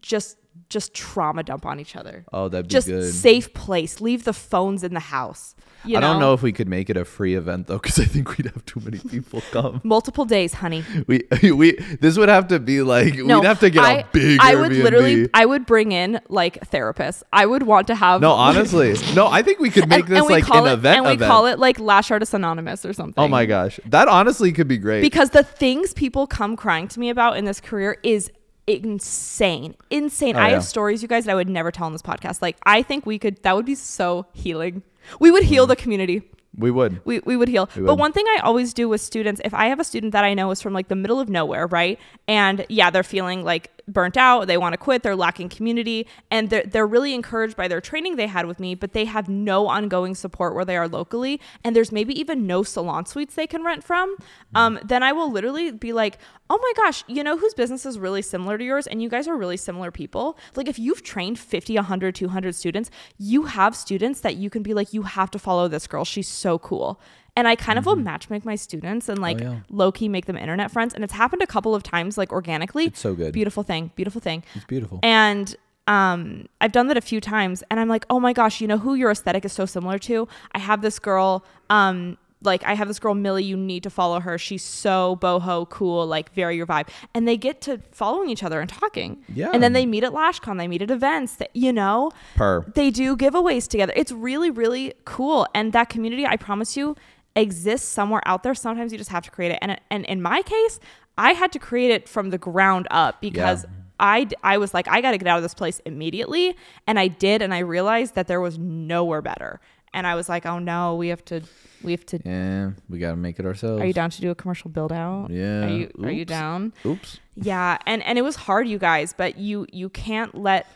[0.00, 0.36] just
[0.70, 2.24] just trauma dump on each other.
[2.32, 4.00] oh that'd be just good safe place.
[4.00, 5.54] Leave the phones in the house.
[5.84, 8.04] You I don't know if we could make it a free event though because I
[8.06, 10.82] think we'd have too many people come multiple days, honey.
[11.06, 14.04] we we this would have to be like No, we'd have to get I, a
[14.10, 14.82] big I would Airbnb.
[14.82, 17.22] literally, I would bring in like therapists.
[17.32, 20.32] I would want to have no honestly no I think we could make this we
[20.32, 23.22] like an it, event and we event call it like Lash Artist Anonymous or something.
[23.22, 26.98] oh my gosh that honestly could be great Because the things people come crying to
[27.00, 28.30] me about in this career is
[28.66, 30.36] insane, insane.
[30.36, 30.54] Oh, I yeah.
[30.54, 32.42] have stories, you guys, that I would never tell on this podcast.
[32.42, 33.42] Like I think we could.
[33.42, 34.82] That would be so healing.
[35.20, 35.70] We would heal hmm.
[35.70, 36.22] the community.
[36.56, 37.68] we would we, we would heal.
[37.76, 40.24] We But one thing I always do with students, if I have a student that
[40.24, 41.98] I know is from like the middle of nowhere, right?
[42.26, 46.50] And yeah, they're feeling like burnt out, they want to quit, they're lacking community, and
[46.50, 49.66] they're, they're really encouraged by their training they had with me, but they have no
[49.66, 53.64] ongoing support where they are locally, and there's maybe even no salon suites they can
[53.64, 54.16] rent from,
[54.54, 56.18] um, then I will literally be like,
[56.50, 59.28] oh my gosh, you know whose business is really similar to yours, and you guys
[59.28, 60.38] are really similar people?
[60.54, 64.74] Like if you've trained 50, 100, 200 students, you have students that you can be
[64.74, 66.04] like, you have to follow this girl.
[66.04, 67.00] She's so cool.
[67.36, 69.48] And I kind of will matchmake my students and like Mm-hmm.
[69.48, 69.60] Oh, yeah.
[69.70, 70.94] low key make them internet friends.
[70.94, 72.86] And it's happened a couple of times, like organically.
[72.86, 73.32] It's so good.
[73.32, 73.90] Beautiful thing.
[73.96, 74.44] Beautiful thing.
[74.54, 78.32] it's beautiful And um, I've done that a few times, and I'm like, oh my
[78.32, 80.26] gosh, you know who your aesthetic is so similar to?
[80.52, 83.44] I have this girl, um, like I have this girl Millie.
[83.44, 84.38] You need to follow her.
[84.38, 86.88] She's so boho cool, like very your vibe.
[87.14, 89.22] And they get to following each other and talking.
[89.34, 89.50] Yeah.
[89.52, 90.56] And then they meet at LashCon.
[90.58, 91.36] They meet at events.
[91.36, 93.92] That you know, per they do giveaways together.
[93.96, 95.46] It's really, really cool.
[95.54, 96.96] And that community, I promise you,
[97.36, 98.54] exists somewhere out there.
[98.54, 99.58] Sometimes you just have to create it.
[99.62, 100.78] And and in my case,
[101.18, 103.70] I had to create it from the ground up because Yeah.
[104.00, 107.08] I I was like, I got to get out of this place immediately, and I
[107.08, 109.60] did, and I realized that there was nowhere better.
[109.92, 111.42] And I was like, oh no, we have to,
[111.84, 112.18] we have to.
[112.24, 115.28] yeah we gotta make it ourselves Are you down to do a commercial build out?
[115.30, 115.66] Yeah.
[115.66, 116.72] Are you Are you down?
[116.84, 120.66] oops Yeah, and and it was hard, you guys, but you you can't let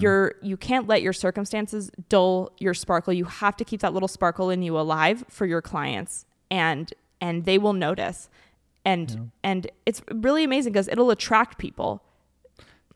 [0.00, 3.12] your you can't let your circumstances dull your sparkle.
[3.12, 7.44] You have to keep that little sparkle in you alive for your clients, and and
[7.44, 8.28] they will notice,
[8.84, 12.02] and and it's really amazing because it'll attract people.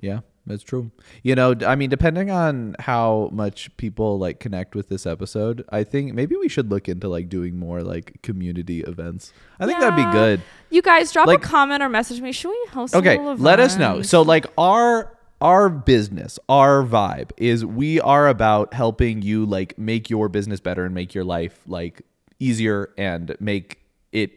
[0.00, 0.90] Yeah, that's true.
[1.22, 5.84] You know, I mean, depending on how much people like connect with this episode, I
[5.84, 9.32] think maybe we should look into like doing more like community events.
[9.58, 10.40] I think that'd be good.
[10.70, 12.32] You guys drop Like- a comment or message me.
[12.32, 12.94] Should we host?
[12.94, 14.02] Okay, let us know.
[14.02, 20.10] So like our our business, our vibe is we are about helping you like make
[20.10, 22.02] your business better and make your life like
[22.38, 23.78] easier and make
[24.12, 24.32] it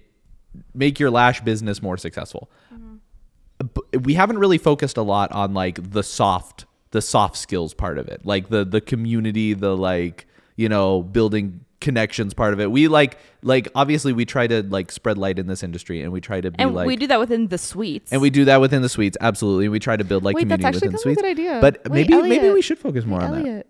[0.73, 2.49] make your lash business more successful.
[2.73, 3.65] Mm-hmm.
[3.73, 7.97] B- We haven't really focused a lot on like the soft the soft skills part
[7.97, 8.25] of it.
[8.25, 12.71] Like the the community, the like, you know, building connections part of it.
[12.71, 16.19] We like like obviously we try to like spread light in this industry and we
[16.21, 18.11] try to be and like we do that within the suites.
[18.11, 19.69] and we do that within the suites, absolutely.
[19.69, 21.21] We try to build like Wait, that's actually within the kind of a suites.
[21.21, 21.61] good idea.
[21.61, 23.67] But Wait, maybe maybe we should focus more on that.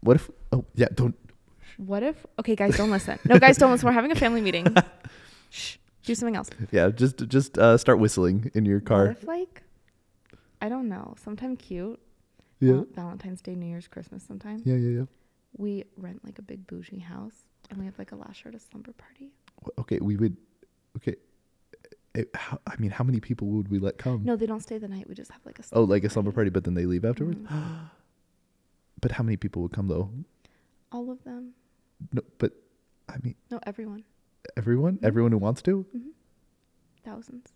[0.00, 0.30] What if?
[0.52, 1.16] Oh yeah, don't.
[1.78, 2.16] what if?
[2.38, 3.18] Okay, guys, don't listen.
[3.24, 3.86] No, guys, don't listen.
[3.86, 4.66] We're having a family meeting.
[5.50, 5.76] Shh.
[6.04, 6.50] Do something else.
[6.70, 9.06] Yeah, just just uh, start whistling in your What car.
[9.08, 9.62] if like,
[10.62, 11.98] I don't know, sometime cute.
[12.60, 14.62] Yeah, Val- Valentine's Day, New Year's, Christmas, sometime.
[14.64, 15.04] yeah, yeah, yeah.
[15.56, 17.34] We rent like a big bougie house
[17.70, 19.30] and we have like a lash artist slumber party.
[19.78, 20.36] Okay, we would.
[20.96, 21.16] Okay,
[22.14, 24.24] Eh, how, I mean, how many people would we let come?
[24.24, 25.06] No, they don't stay the night.
[25.08, 27.38] We just have like a Oh, like a slumber party, but then they leave afterwards.
[27.40, 27.80] Mhm.
[29.00, 30.10] But how many people would come though?
[30.90, 31.52] All of them.
[32.12, 32.52] No, but
[33.08, 34.04] I mean, No, everyone.
[34.56, 35.82] everyone, everyone who wants to.
[35.92, 36.08] hmm
[37.04, 37.52] Thousands.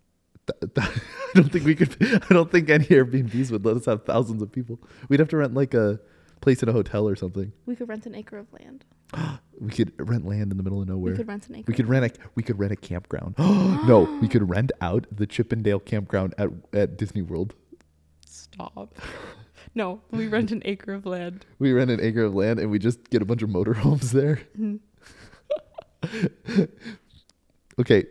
[0.47, 0.89] Th- th-
[1.35, 1.97] I don't think we could.
[2.31, 4.79] I don't think any Airbnbs would let us have thousands of people.
[5.09, 5.99] We'd have to rent like a
[6.41, 7.53] place in a hotel or something.
[7.67, 8.85] We could rent an acre of land.
[9.61, 11.13] We could rent land in the middle of nowhere.
[11.13, 11.65] We could rent an acre.
[11.69, 13.35] We could rent a we could rent a campground.
[13.39, 17.53] no, we could rent out the Chippendale campground at at Disney World.
[18.25, 18.95] Stop.
[19.75, 21.47] No, we rent an acre of land.
[21.59, 24.41] We rent an acre of land and we just get a bunch of motorhomes there.
[27.79, 28.05] okay,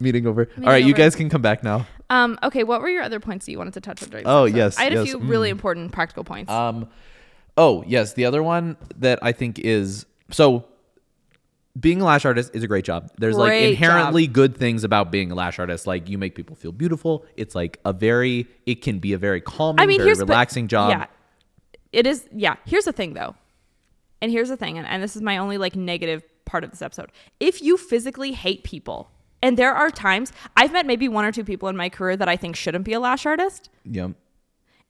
[0.00, 0.46] meeting over.
[0.46, 1.86] Meeting All right, you guys can come back now.
[2.08, 4.44] Um, okay, what were your other points that you wanted to touch on during Oh,
[4.44, 4.56] episode?
[4.56, 5.52] yes, I had a yes, few really mm.
[5.52, 6.50] important practical points.
[6.50, 6.88] Um,
[7.60, 10.64] oh yes, the other one that I think is so.
[11.78, 13.12] Being a lash artist is a great job.
[13.16, 15.86] There's like Great inherently good things about being a lash artist.
[15.86, 17.24] Like you make people feel beautiful.
[17.36, 20.28] It's like a very, it can be a very calming, I mean, very here's but-
[20.28, 20.90] relaxing job.
[20.90, 21.06] Yeah,
[21.92, 22.28] it is.
[22.32, 23.36] Yeah, here's the thing though,
[24.20, 26.82] and here's the thing, and, and this is my only like negative part of this
[26.82, 27.12] episode.
[27.38, 29.08] If you physically hate people,
[29.40, 32.28] and there are times I've met maybe one or two people in my career that
[32.28, 33.70] I think shouldn't be a lash artist.
[33.84, 34.08] Yeah.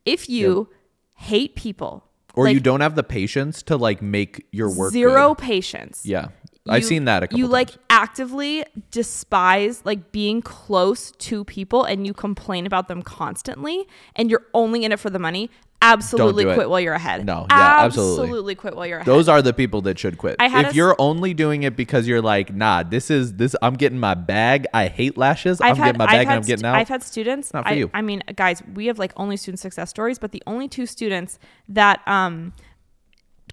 [0.07, 0.71] If you
[1.17, 5.39] hate people, Or you don't have the patience to like make your work zero good.
[5.39, 6.05] patience.
[6.05, 6.29] Yeah,
[6.69, 7.39] I've seen that a couple.
[7.39, 7.53] you times.
[7.53, 14.31] like actively despise like being close to people and you complain about them constantly and
[14.31, 15.51] you're only in it for the money
[15.83, 18.25] absolutely do quit while you're ahead No, yeah, absolutely.
[18.25, 20.37] absolutely quit while you're ahead Those are the people that should quit.
[20.39, 23.57] I had if a- you're only doing it because you're like, nah, this is this.
[23.63, 24.67] I'm getting my bag.
[24.75, 25.61] I hate lashes.
[25.61, 26.75] I'm I've had, getting my bag and I'm getting out.
[26.77, 27.53] I've had students.
[27.53, 27.91] Not for I, you.
[27.95, 31.39] I mean, guys, we have like only student success stories, but the only two students
[31.69, 32.53] that um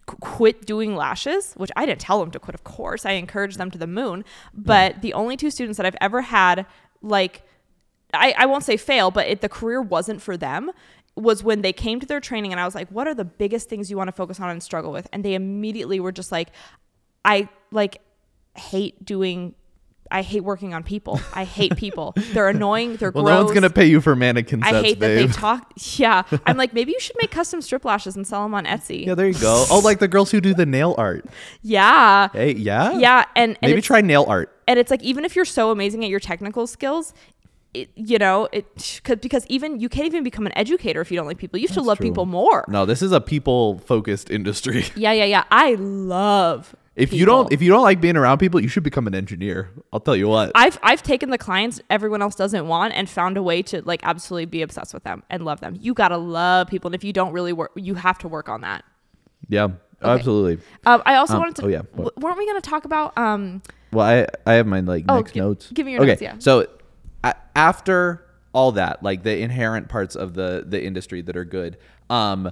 [0.05, 3.71] quit doing lashes, which I didn't tell them to quit, of course, I encouraged them
[3.71, 4.23] to the moon.
[4.53, 6.65] But the only two students that I've ever had,
[7.01, 7.43] like,
[8.13, 10.71] I, I won't say fail, but it, the career wasn't for them.
[11.17, 13.67] Was when they came to their training, and I was like, "What are the biggest
[13.69, 16.49] things you want to focus on and struggle with?" And they immediately were just like,
[17.25, 18.01] "I like
[18.56, 19.56] hate doing."
[20.10, 21.19] I hate working on people.
[21.34, 22.13] I hate people.
[22.32, 22.95] They're annoying.
[22.95, 23.34] They're well, gross.
[23.39, 25.73] no one's gonna pay you for mannequin sets, I hate that they talk.
[25.97, 29.06] Yeah, I'm like maybe you should make custom strip lashes and sell them on Etsy.
[29.06, 29.65] yeah, there you go.
[29.69, 31.25] Oh, like the girls who do the nail art.
[31.62, 34.56] Yeah, Hey, yeah, yeah, and, and Maybe try nail art.
[34.65, 37.13] and it's like even if you're so amazing at your technical skills,
[37.81, 41.17] it, you know it cause, because even you can't even become an educator if you
[41.17, 41.59] don't like people.
[41.59, 42.07] You have to love true.
[42.07, 42.65] people more.
[42.67, 44.85] No, this is a people-focused industry.
[44.95, 45.43] Yeah, yeah, yeah.
[45.51, 46.75] I love.
[46.95, 49.69] If you don't, if you don't like being around people, you should become an engineer.
[49.93, 50.51] I'll tell you what.
[50.55, 53.99] I've I've taken the clients everyone else doesn't want and found a way to like
[54.03, 55.77] absolutely be obsessed with them and love them.
[55.79, 58.61] You gotta love people, and if you don't really work, you have to work on
[58.61, 58.83] that.
[59.47, 59.67] yeah,
[60.01, 60.57] absolutely.
[60.87, 61.65] Um, I also Um, wanted to.
[61.65, 61.81] oh, yeah.
[61.95, 63.61] w- weren't we gonna talk about um?
[63.91, 65.69] Well, I I have my like Oh, next gi- notes.
[65.71, 66.35] give me your okay, notes, yeah.
[66.39, 66.65] So
[67.55, 71.77] after all that, like the inherent parts of the the industry that are good,
[72.09, 72.51] um,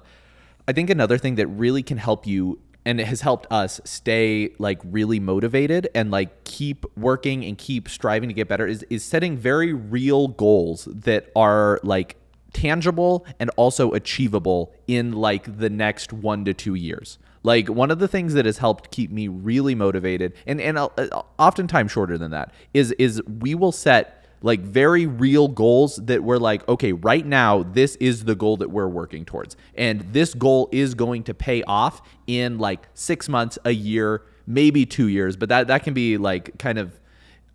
[0.68, 4.52] I think another thing that really can help you and it has helped us stay
[4.60, 9.04] like really motivated and like keep working and keep striving to get better is is
[9.04, 12.18] setting very real goals that are like
[12.54, 17.18] tangible and also achievable in like the next one to two years.
[17.44, 20.90] Like one of the things that has helped keep me really motivated, and and uh,
[20.98, 26.24] uh, oftentimes shorter than that, is is we will set like very real goals that
[26.24, 30.36] we're like, okay, right now this is the goal that we're working towards, and this
[30.36, 35.36] goal is going to pay off in like six months, a year, maybe two years,
[35.36, 37.00] but that that can be like kind of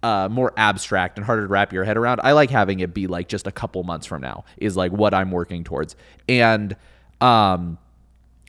[0.02, 2.20] uh, more abstract and harder to wrap your head around.
[2.24, 5.14] I like having it be like just a couple months from now is like what
[5.14, 5.94] I'm working towards.
[6.28, 6.74] And
[7.20, 7.78] um,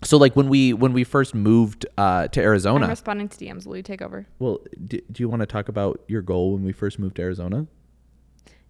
[0.03, 3.67] so like when we when we first moved uh, to I'm Arizona, responding to DMs.
[3.67, 4.25] Will you take over?
[4.39, 7.21] well, do, do you want to talk about your goal when we first moved to
[7.21, 7.67] Arizona?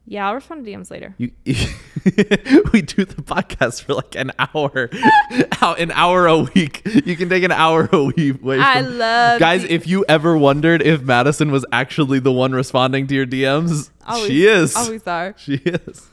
[0.05, 1.13] Yeah, I'll respond to DMs later.
[1.17, 4.89] You, we do the podcast for like an hour,
[5.77, 6.81] an hour a week.
[6.85, 8.41] You can take an hour a week.
[8.41, 9.61] Away I love guys.
[9.61, 13.91] the- If you ever wondered if Madison was actually the one responding to your DMs,
[14.05, 14.75] Always, she is.
[14.75, 15.35] Always are.
[15.37, 16.07] She is.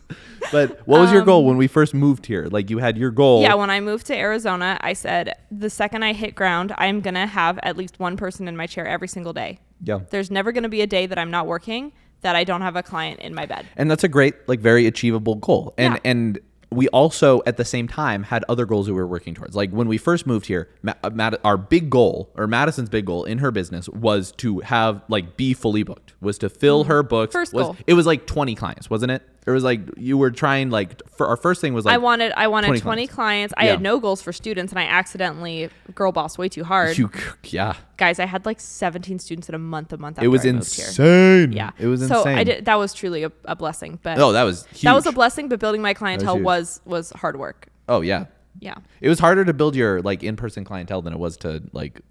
[0.53, 2.46] But what was your goal when we first moved here?
[2.51, 3.38] Like you had your goal.
[3.38, 7.01] Um, Yeah, when I moved to Arizona, I said the second I hit ground, I'm
[7.01, 9.59] going to have at least one person in my chair every single day.
[9.83, 10.01] Yeah.
[10.11, 12.76] There's never going to be a day that I'm not working that I don't have
[12.76, 13.66] a client in my bed.
[13.76, 16.00] and that's a great like very achievable goal and Yeah.
[16.11, 16.38] and
[16.70, 19.70] we also at the same time had other goals that we were working towards like
[19.70, 23.50] when we first moved here uh, our big goal or madison's big goal in her
[23.50, 27.40] business was to have like be fully booked was to fill her books Mm-hmm.
[27.40, 27.76] First was goal.
[27.87, 31.27] it was like 20 clients wasn't it it was like you were trying like for
[31.27, 33.15] our first thing was like I wanted I wanted 20 20, clients.
[33.15, 33.55] clients.
[33.57, 33.71] I Yeah.
[33.73, 36.99] had no goals for students and I accidentally girl boss way too hard.
[36.99, 37.11] you,
[37.45, 40.45] yeah Guys, I had like 17 students in a month a month after it was
[40.47, 40.87] I moved here.
[40.87, 41.71] insane Yeah.
[41.79, 43.99] it was so insane I did that was truly a, a blessing.
[44.03, 44.83] But oh that was huge.
[44.83, 46.45] that was a blessing, but building my clientele huge.
[46.45, 47.69] was was hard work.
[47.89, 48.27] oh yeah
[48.61, 48.75] Yeah.
[49.01, 52.03] it was harder to build your like in-person clientele than it was to like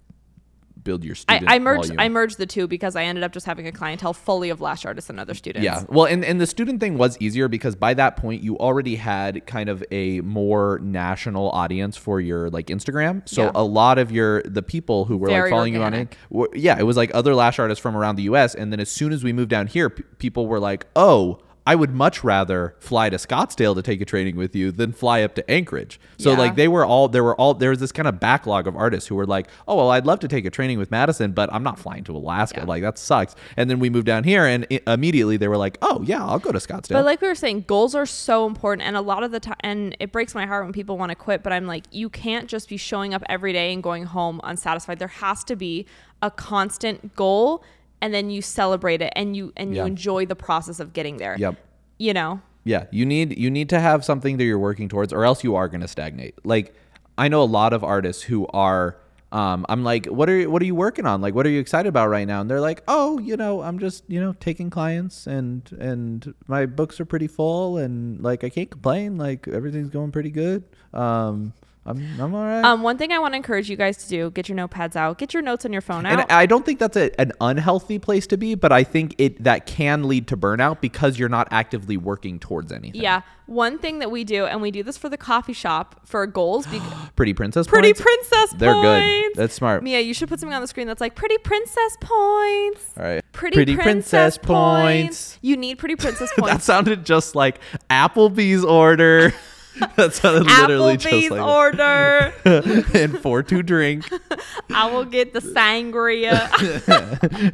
[0.84, 2.00] build your I, I merged volume.
[2.00, 4.84] I merged the two because I ended up just having a clientele fully of lash
[4.84, 5.64] artists and other students.
[5.64, 5.84] Yeah.
[5.88, 9.46] Well, and, and the student thing was easier because by that point you already had
[9.46, 13.28] kind of a more national audience for your like Instagram.
[13.28, 13.52] So Yeah.
[13.54, 16.16] a lot of your the people who were Very like following organic.
[16.30, 18.54] you on it, were, yeah, it was like other lash artists from around the U.S.
[18.54, 21.40] And then as soon as we moved down here, p- people were like, oh.
[21.70, 25.20] I would much rather fly to Scottsdale to take a training with you than fly
[25.22, 26.00] up to Anchorage.
[26.16, 26.38] So Yeah.
[26.38, 29.06] like they were all there were all there was this kind of backlog of artists
[29.08, 31.62] who were like, "Oh, well, I'd love to take a training with Madison, but I'm
[31.62, 32.60] not flying to Alaska.
[32.60, 32.66] Yeah.
[32.72, 35.76] Like that sucks." And then we moved down here and i- immediately they were like,
[35.82, 38.86] "Oh, yeah, I'll go to Scottsdale." But like we were saying, goals are so important,
[38.88, 41.16] and a lot of the time, and it breaks my heart when people want to
[41.16, 41.42] quit.
[41.42, 44.98] But I'm like, you can't just be showing up every day and going home unsatisfied.
[44.98, 45.84] There has to be
[46.22, 47.62] a constant goal,
[48.00, 49.82] and then you celebrate it, and you and Yeah.
[49.82, 51.36] you enjoy the process of getting there.
[51.38, 51.56] Yep.
[51.98, 55.24] You know, Yeah, you need you need to have something that you're working towards, or
[55.24, 56.34] else you are going to stagnate.
[56.44, 56.74] Like
[57.16, 58.96] I know a lot of artists who are.
[59.30, 61.20] Um, I'm like, what are you, what are you working on?
[61.20, 62.40] Like, what are you excited about right now?
[62.40, 66.64] And they're like, oh, you know, I'm just you know taking clients and and my
[66.64, 69.18] books are pretty full and like I can't complain.
[69.18, 70.64] Like everything's going pretty good.
[70.94, 71.52] Um,
[71.88, 72.64] I'm I'm all right.
[72.64, 75.18] um, one thing I want to encourage you guys to do: get your notepads out,
[75.18, 76.20] get your notes on your phone out.
[76.20, 76.30] and.
[76.32, 79.66] I don't think that's a, an unhealthy place to be, but I think it that
[79.66, 83.00] can lead to burnout because you're not actively working towards anything.
[83.00, 86.26] yeah, one thing that we do, and we do this for the coffee shop for
[86.26, 86.66] goals.
[86.66, 87.66] Because Pretty princess.
[87.66, 88.28] pretty princess points?
[88.30, 89.32] princess They're good.
[89.34, 89.82] That's smart.
[89.82, 92.84] Mia, you should put something on the screen that's like pretty princess points.
[92.96, 93.24] All right.
[93.32, 95.38] Pretty, princess, points.
[95.42, 96.52] You need pretty princess points.
[96.52, 99.32] that sounded just like Applebee's order.
[99.96, 102.32] that sounded literally just Applebee's like order.
[102.98, 104.04] and four to drink.
[104.70, 106.48] I will get the sangria.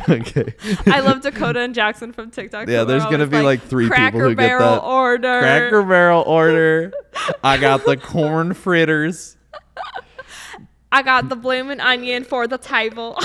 [0.08, 0.54] okay.
[0.90, 2.68] I love Dakota and Jackson from TikTok.
[2.68, 4.82] Yeah, so they're there's gonna always be, like, three people Cracker who get Barrel that.
[4.82, 5.40] order.
[5.40, 6.92] Cracker Barrel order.
[7.42, 9.36] I got the corn fritters.
[10.92, 13.18] I got the bloomin' onion for the table.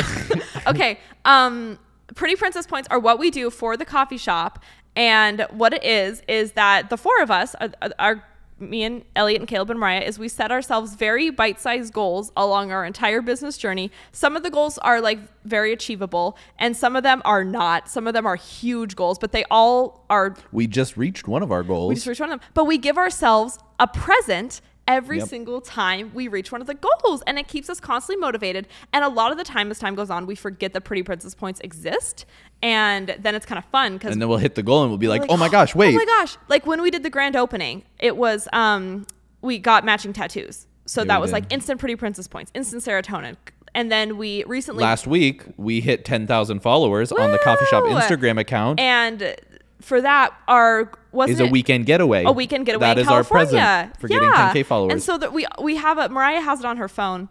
[0.68, 1.00] okay.
[1.26, 1.78] Um,
[2.16, 4.64] Pretty Princess Points are what we do for the coffee shop.
[4.96, 8.24] And what it is, is that the four of us, are, are
[8.60, 12.32] me and Elliot and Caleb and Mariah, is we set ourselves very bite sized goals
[12.36, 13.92] along our entire business journey.
[14.12, 17.90] Some of the goals are like very achievable, and some of them are not.
[17.90, 21.52] Some of them are huge goals, but they all are We just reached one of
[21.52, 21.90] our goals.
[21.90, 22.50] we just reach one of them.
[22.54, 25.28] But we give ourselves a present every Yep.
[25.30, 27.22] single time we reach one of the goals.
[27.26, 28.68] And it keeps us constantly motivated.
[28.92, 31.34] And a lot of the time, as time goes on, we forget that Pretty Princess
[31.36, 32.26] points exist.
[32.62, 34.98] And then it's kind of fun because and then we'll hit the goal and we'll
[34.98, 35.94] be like, oh my gosh, wait.
[35.96, 36.36] Oh my gosh.
[36.50, 39.06] Like when we did the grand opening, it was um
[39.42, 40.68] we got matching tattoos.
[40.86, 41.34] So Yeah, that was did.
[41.36, 43.38] like instant pretty princess points, instant serotonin.
[43.76, 48.40] And then we recently Last week, we hit 10,000 followers on the coffee shop Instagram
[48.40, 48.80] account.
[48.80, 49.36] and
[49.82, 52.24] for that our wasn't is a weekend getaway.
[52.26, 53.48] a weekend getaway That in is our California.
[53.92, 54.52] present for getting Yeah.
[54.54, 54.92] 10k followers.
[54.94, 57.30] And so that we we have a Mariah has it on her phone.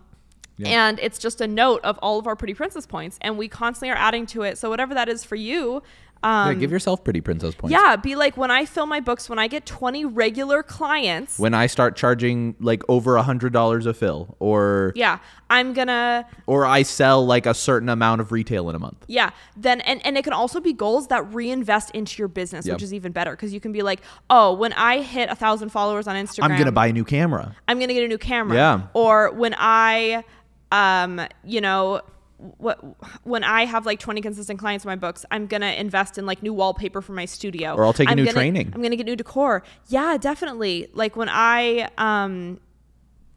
[0.60, 0.88] Yeah.
[0.88, 3.90] And it's just a note of all of our pretty princess points, and we constantly
[3.90, 4.58] are adding to it.
[4.58, 5.82] So whatever that is for you,
[6.22, 7.72] um, yeah, give yourself pretty princess points.
[7.72, 11.54] yeah, be like when I fill my books, when I get twenty regular clients, When
[11.54, 16.66] I start charging like over a hundred dollars a fill, or yeah, I'm gonna or
[16.66, 19.04] I sell like a certain amount of retail in a month.
[19.06, 19.30] Yeah.
[19.56, 22.74] Then and, and it can also be goals that reinvest into your business, Yep.
[22.76, 25.68] which is even better because you can be like, oh, when I hit a thousand
[25.70, 27.54] followers on Instagram, I'm gonna buy a new camera.
[27.68, 28.56] I'm gonna get a new camera.
[28.56, 28.80] Yeah.
[28.94, 30.24] Or when I,
[30.72, 32.02] um, you know,
[32.38, 32.78] what
[33.24, 36.42] when I have like 20 consistent clients in my books, I'm gonna invest in like
[36.42, 37.74] new wallpaper for my studio.
[37.74, 38.72] Or I'll take a I'm new gonna- training.
[38.74, 39.62] I'm gonna get new decor.
[39.88, 40.88] Yeah, definitely.
[40.94, 42.60] Like when I, um,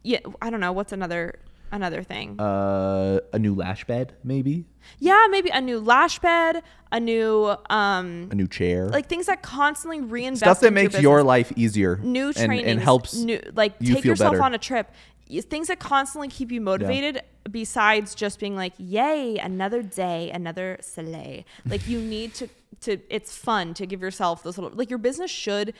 [0.03, 1.39] yeah, I don't know what's another.
[1.71, 2.39] another thing.
[2.39, 4.65] Uh, a new lash bed, maybe
[4.99, 9.41] yeah, maybe a new lash bed, a new um a new chair, like things that
[9.41, 11.03] constantly reinvest stuff that makes business.
[11.03, 14.43] your life easier, new and, training and helps new like you take yourself better.
[14.43, 14.91] on a trip
[15.39, 21.43] things that constantly keep you motivated besides just being like yay another day another soleil
[21.65, 22.47] like you need to
[22.81, 25.73] to it's fun to give yourself those little like your business should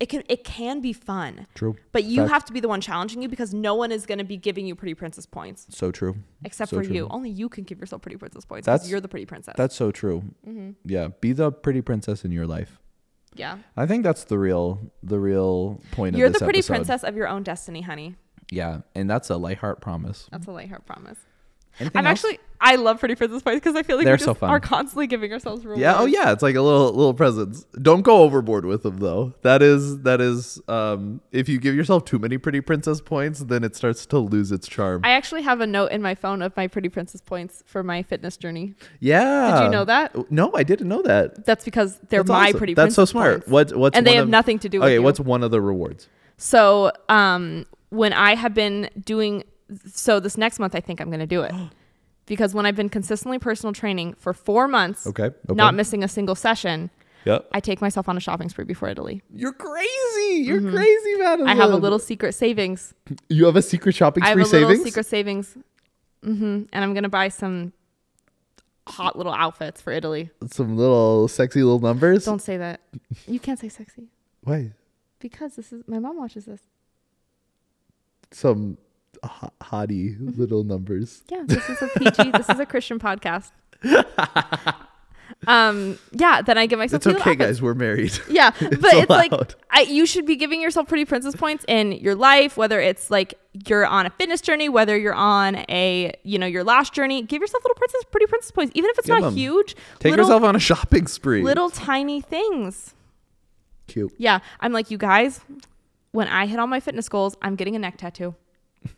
[0.00, 1.76] it can it can be fun True.
[1.92, 2.32] but you Facts.
[2.32, 4.66] have to be the one challenging you because no one is going to be giving
[4.66, 6.16] you pretty princess points So true.
[6.44, 6.94] except So for true.
[6.94, 9.74] you only you can give yourself pretty princess points That's- you're the pretty princess That's
[9.74, 10.22] so true.
[10.46, 10.70] Mm-hmm.
[10.84, 12.78] Yeah, be the pretty princess in your life.
[13.34, 16.74] yeah I think that's the real the real point you're of the pretty episode.
[16.74, 18.14] princess of your own destiny honey
[18.50, 20.28] Yeah, and that's a light heart promise.
[20.30, 21.18] that's a light heart promise
[21.80, 22.24] Anything I'm else?
[22.24, 24.50] actually I love Pretty Princess Points because I feel like They're we so just fun.
[24.50, 25.80] are constantly giving ourselves rewards.
[25.80, 25.94] Yeah.
[25.96, 26.32] Oh, yeah.
[26.32, 27.66] It's like a little little presents.
[27.80, 29.34] Don't go overboard with them though.
[29.42, 30.60] That is that is.
[30.66, 34.50] Um, if you give yourself too many pretty princess points, then it starts to lose
[34.50, 35.02] its charm.
[35.04, 38.02] I actually have a note in my phone of my Pretty Princess points for my
[38.02, 38.74] fitness journey.
[38.98, 39.58] yeah.
[39.58, 40.32] Did you know that?
[40.32, 41.44] No, I didn't know that.
[41.46, 42.58] That's because they're That's my awesome.
[42.58, 43.42] Pretty That's so smart.
[43.46, 43.48] points.
[43.52, 45.60] What what's and they have of- nothing to do with Okay, what's one of the
[45.60, 46.08] rewards?
[46.38, 49.44] So, um, when I have been doing,
[49.86, 51.54] so this next month, I think I'm going to do it.
[52.26, 55.22] Because when I've been consistently personal training for four months, Okay.
[55.28, 55.34] okay.
[55.48, 56.90] not missing a single session,
[57.24, 57.48] Yep.
[57.52, 59.22] I take myself on a shopping spree before Italy.
[59.34, 60.42] You're crazy.
[60.44, 61.46] You're crazy, Madison.
[61.46, 61.48] Mm-hmm.
[61.48, 62.92] I have a little secret savings.
[63.30, 64.84] You have a secret shopping I have spree a little savings.
[64.84, 65.56] secret savings.
[66.22, 66.44] Mm-hmm.
[66.70, 67.72] And I'm going to buy some
[68.86, 70.30] hot little outfits for Italy.
[70.50, 72.26] Some little sexy little numbers.
[72.26, 72.80] Don't say that.
[73.26, 74.08] You can't say sexy
[74.42, 74.72] Why?
[75.18, 76.60] because this is my mom watches this.
[78.32, 78.78] Some
[79.24, 80.40] Mm-hmm.
[80.40, 81.22] little numbers.
[81.28, 82.30] Yeah, this is a PG.
[82.32, 83.50] this is a Christian podcast.
[85.46, 86.42] um, yeah.
[86.42, 87.06] Then I give myself.
[87.06, 87.60] It's okay, guys.
[87.60, 88.16] We're married.
[88.28, 89.32] Yeah, but it's, like.
[89.70, 93.34] I, you should be giving yourself pretty princess points in your life, whether it's like
[93.66, 97.22] you're on a fitness journey, whether you're on a you know your last journey.
[97.22, 99.34] Give yourself little princess pretty princess points, even if it's Give not 'em.
[99.34, 99.74] huge.
[99.98, 101.42] Take little, yourself on a shopping spree.
[101.42, 102.94] little tiny things.
[103.86, 104.12] Cute.
[104.18, 105.40] Yeah, I'm like you guys.
[106.12, 108.34] When I hit all my fitness goals, I'm getting a neck tattoo.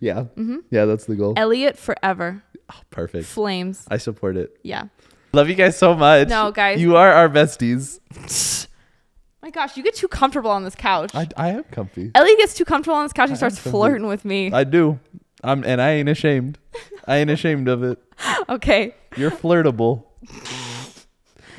[0.00, 0.24] Yeah.
[0.36, 0.56] Mm-hmm.
[0.70, 1.34] Yeah, that's the goal.
[1.36, 2.42] Elliot forever.
[2.70, 3.26] Oh, perfect.
[3.26, 3.86] Flames.
[3.90, 4.58] I support it.
[4.62, 4.84] Yeah.
[5.32, 6.28] Love you guys so much.
[6.28, 6.80] No, guys.
[6.80, 8.00] You are our besties.
[9.42, 11.14] My gosh, you get too comfortable on this couch.
[11.14, 12.10] I, I am comfy.
[12.14, 13.28] Elliot gets too comfortable on this couch.
[13.28, 14.52] I He starts flirting with me.
[14.52, 14.98] I do.
[15.42, 16.58] I'm and I ain't ashamed.
[17.06, 17.98] I ain't ashamed of it.
[18.48, 18.94] okay.
[19.16, 20.04] You're flirtable.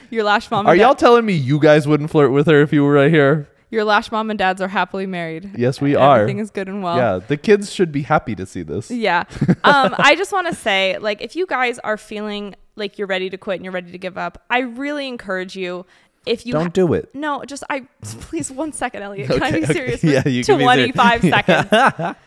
[0.10, 0.68] Your lash mom.
[0.68, 3.48] Are y'all telling me you guys wouldn't flirt with her if you were right here?
[3.72, 5.52] Your lash mom and dads are happily married.
[5.58, 6.22] Yes, we are.
[6.22, 6.98] Everything is good and well.
[6.98, 8.90] yeah, the kids should be happy to see this.
[8.92, 9.24] Yeah.
[9.64, 13.30] Um, I just want to say, like, if you guys are feeling like you're ready
[13.30, 15.86] to quit and you're ready to give up, I really encourage you.
[16.26, 17.14] If you Don't do it.
[17.16, 19.30] no, just I please one second, Elliot.
[19.32, 19.74] Can I be Okay, okay.
[19.74, 20.04] serious?
[20.04, 20.96] Yeah, you can be serious.
[20.96, 22.18] 25 seconds.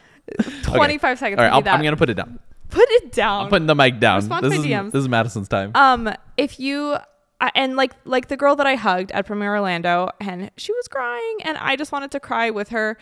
[0.62, 1.38] 25 seconds.
[1.40, 1.66] All right.
[1.68, 2.38] I'm gonna put it down.
[2.70, 3.44] Put it down.
[3.44, 4.16] I'm putting the mic down.
[4.16, 4.92] Respond This to is, DMs.
[4.92, 5.72] this is Madison's time.
[5.74, 6.96] Um, if you
[7.42, 10.88] I- and like like the girl that I hugged at Premiere Orlando, and she was
[10.88, 12.96] crying, and I just wanted to cry with her.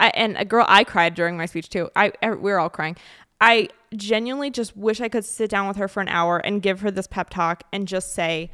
[0.00, 1.90] I, and a girl, I cried during my speech too.
[1.94, 2.96] I, I we are all crying.
[3.40, 6.80] I genuinely just wish I could sit down with her for an hour and give
[6.80, 8.50] her this pep talk and just say,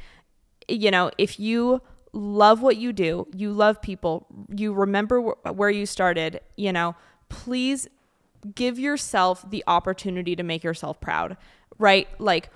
[0.67, 1.81] you know, if you
[2.11, 6.95] love what you do, you love people, you remember wh- where you started, you know,
[7.29, 7.87] please
[8.55, 11.37] give yourself the opportunity to make yourself proud,
[11.77, 12.07] right?
[12.19, 12.49] Like,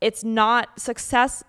[0.00, 1.44] it's not success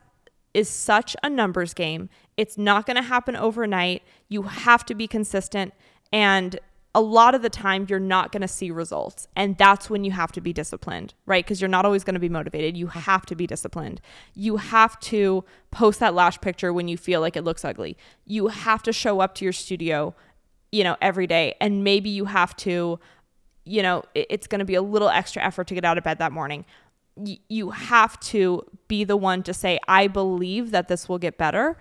[0.58, 2.10] is such a numbers game.
[2.36, 4.02] It's not going to happen overnight.
[4.28, 5.72] You have to be consistent.
[6.12, 6.60] And
[6.96, 9.28] a lot of the time, you're not going to see results.
[9.36, 11.46] And that's when you have to be disciplined, right?
[11.46, 12.76] Because you're not always going to be motivated.
[12.76, 14.02] You have to be disciplined.
[14.34, 17.96] You have to post that lash picture when you feel like it looks ugly.
[18.26, 20.16] You have to show up to your studio,
[20.72, 21.54] you know, every day.
[21.62, 23.00] And maybe you have to,
[23.64, 26.18] you know, it's going to be a little extra effort to get out of bed
[26.18, 26.66] that morning
[27.50, 31.78] you have to be the one to say, I believe that this will get better.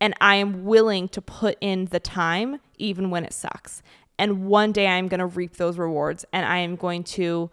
[0.00, 3.82] And I am willing to put in the time, even when it sucks.
[4.18, 7.50] And one day I'm going to reap those rewards and I am going to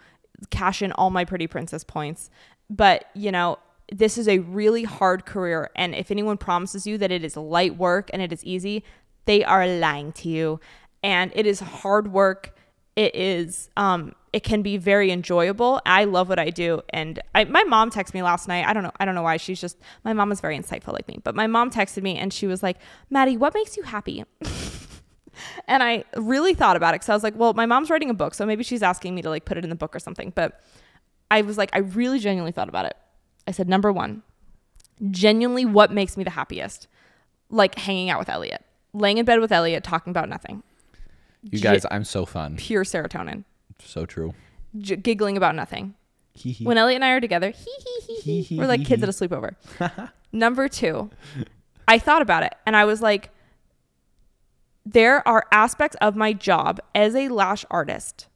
[0.50, 2.30] cash in all my pretty princess points.
[2.70, 3.60] But, you know,
[3.92, 5.70] this is a really hard career.
[5.76, 8.84] And if anyone promises you that it is light work and it is easy,
[9.26, 10.60] they are lying to you.
[11.04, 12.56] And it is hard work
[13.00, 15.82] it is um it can be very enjoyable.
[15.86, 16.82] I love what i do.
[16.89, 18.66] And I, my mom texted me last night.
[18.68, 19.38] I don't know i don't know why.
[19.38, 21.20] She's just my mom is very insightful like me.
[21.24, 22.78] But my mom texted me and she was like
[23.10, 24.26] maddie what makes you happy?
[25.70, 28.14] And i really thought about it because i was like well my mom's writing a
[28.14, 30.34] book so maybe she's asking me to like put it in the book or something.
[30.36, 30.62] But
[31.32, 32.97] i was like i really genuinely thought about it.
[33.47, 34.24] I said number one
[35.12, 36.89] genuinely what makes me the happiest?
[37.50, 40.62] Like hanging out with elliot laying in bed with elliot talking about nothing
[41.44, 42.56] you guys, I'm so fun.
[42.58, 43.44] pure serotonin
[43.84, 44.34] So true.
[44.78, 45.96] j- giggling about nothing.
[46.64, 47.54] When Elliot and I are together,
[48.26, 49.56] We're like kids at a sleepover.
[50.32, 51.10] Number two,
[51.88, 53.32] I thought about it and I was like,
[54.86, 58.28] there are aspects of my job as a lash artist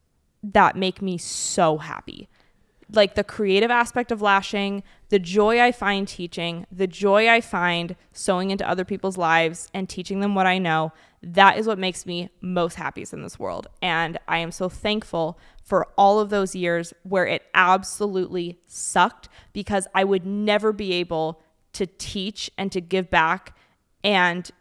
[0.44, 2.28] that make me so happy.
[2.92, 7.96] Like the creative aspect of lashing, the joy I find teaching, the joy I find
[8.12, 10.92] sowing into other people's lives and teaching them what I know.
[11.24, 13.68] That is what makes me most happiest in this world.
[13.82, 19.88] And I am so thankful for all of those years where it absolutely sucked because
[19.96, 21.42] I would never be able
[21.74, 23.56] to teach and to give back
[24.04, 24.52] and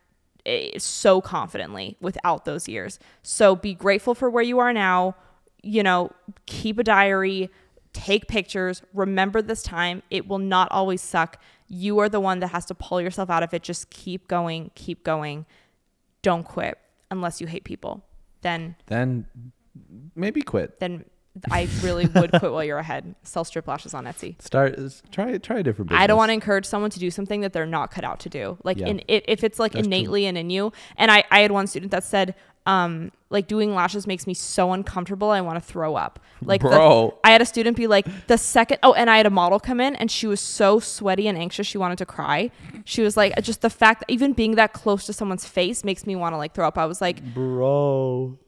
[0.46, 3.00] eh, so confidently without those years.
[3.22, 5.16] So be grateful for where you are now.
[5.64, 6.12] You know,
[6.46, 7.50] keep a diary,
[7.92, 10.02] take pictures, remember this time.
[10.10, 11.40] It will not always suck.
[11.66, 13.62] You are the one that has to pull yourself out of it.
[13.62, 15.44] Just keep going, keep going.
[16.22, 16.78] Don't quit
[17.10, 18.04] unless you hate people.
[18.42, 19.26] Then then
[20.14, 20.78] maybe quit.
[20.80, 21.04] then
[21.50, 23.14] I really would quit while you're ahead.
[23.22, 24.40] Sell strip lashes on Etsy.
[24.42, 24.78] Start
[25.10, 26.02] try try a different business.
[26.02, 28.28] I don't want to encourage someone to do something that they're not cut out to
[28.28, 28.58] do.
[28.64, 28.88] Like Yeah.
[28.88, 29.94] in it, if it's like That's true.
[29.96, 30.72] innately and in you.
[30.96, 32.34] And I, I had one student that said,
[32.66, 35.30] um, like doing lashes makes me so uncomfortable.
[35.30, 36.20] I want to throw up.
[36.42, 37.18] Like the- Bro.
[37.24, 38.78] I had a student be like the second.
[38.82, 41.66] Oh, and I had a model come in and she was so sweaty and anxious.
[41.66, 42.50] She wanted to cry.
[42.84, 46.06] She was like, just the fact that even being that close to someone's face makes
[46.06, 46.78] me want to like throw up.
[46.78, 48.38] I was like, Bro.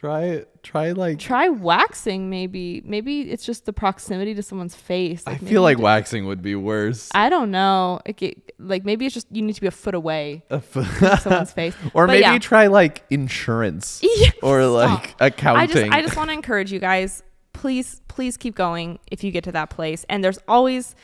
[0.00, 2.30] Try try like try waxing.
[2.30, 5.22] Maybe, maybe it's just the proximity to someone's face.
[5.26, 7.10] I Like, maybe feel like waxing would be worse.
[7.14, 8.00] I don't know.
[8.06, 10.86] Like, it, like maybe it's just you need to be a foot away or from
[11.18, 11.74] someone's face.
[11.92, 12.38] But maybe yeah.
[12.38, 14.02] try like insurance
[14.42, 15.16] or like.
[15.20, 15.68] Oh, I accounting.
[15.68, 17.22] just I just want to encourage you guys.
[17.52, 20.06] Please, please keep going if you get to that place.
[20.08, 20.94] And there's always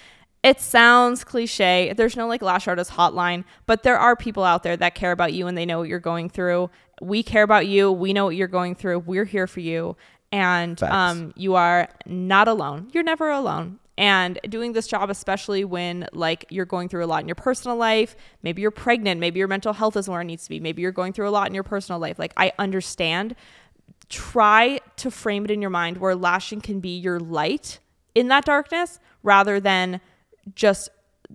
[0.46, 1.92] it sounds cliche.
[1.96, 5.32] There's no like lash artist hotline, but there are people out there that care about
[5.32, 6.70] you and they know what you're going through.
[7.02, 7.90] We care about you.
[7.90, 9.00] We know what you're going through.
[9.00, 9.96] We're here for you.
[10.30, 12.90] And um, you are not alone.
[12.92, 13.80] You're never alone.
[13.98, 17.76] And doing this job, especially when like you're going through a lot in your personal
[17.76, 20.80] life, maybe you're pregnant, maybe your mental health isn't where it needs to be, maybe
[20.80, 22.20] you're going through a lot in your personal life.
[22.20, 23.34] Like I understand
[24.08, 27.80] try to frame it in your mind where lashing can be your light
[28.14, 30.00] in that darkness rather than
[30.54, 30.88] just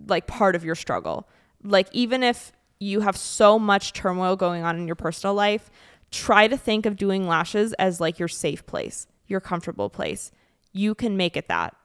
[0.06, 1.28] like part of your struggle.
[1.62, 5.70] Like even if you have so much turmoil going on in your personal life,
[6.10, 10.32] try to think of doing lashes as like your safe place, your comfortable place.
[10.72, 11.76] You can make it that.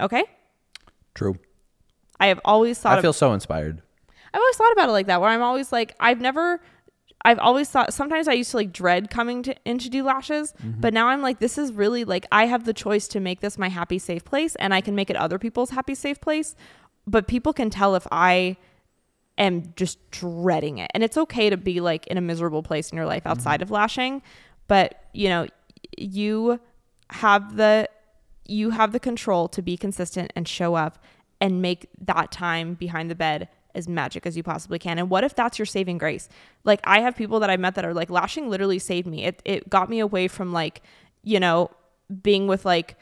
[0.00, 0.24] Okay?
[1.14, 1.38] True.
[2.20, 3.82] I have always thought I of feel so inspired.
[4.32, 6.60] I've always thought about it like that, where I'm always like, I've never,
[7.24, 10.52] I've always thought, sometimes I used to like dread coming to, in to do lashes,
[10.52, 10.80] mm-hmm.
[10.80, 13.58] but now I'm like, this is really like, I have the choice to make this
[13.58, 16.54] my happy, safe place and I can make it other people's happy, safe place.
[17.06, 18.56] But people can tell if I
[19.38, 20.90] am just dreading it.
[20.94, 23.32] And it's okay to be like in a miserable place in your life mm-hmm.
[23.32, 24.22] outside of lashing,
[24.68, 25.46] but you know,
[25.96, 26.60] you
[27.10, 27.88] have the
[28.48, 31.02] you have the control to be consistent and show up
[31.40, 34.98] and make that time behind the bed as magic as you possibly can.
[34.98, 36.28] And what if that's your saving grace?
[36.64, 39.24] Like I have people that I met that are like lashing literally saved me.
[39.24, 40.82] It it got me away from like,
[41.22, 41.70] you know,
[42.22, 42.96] being with like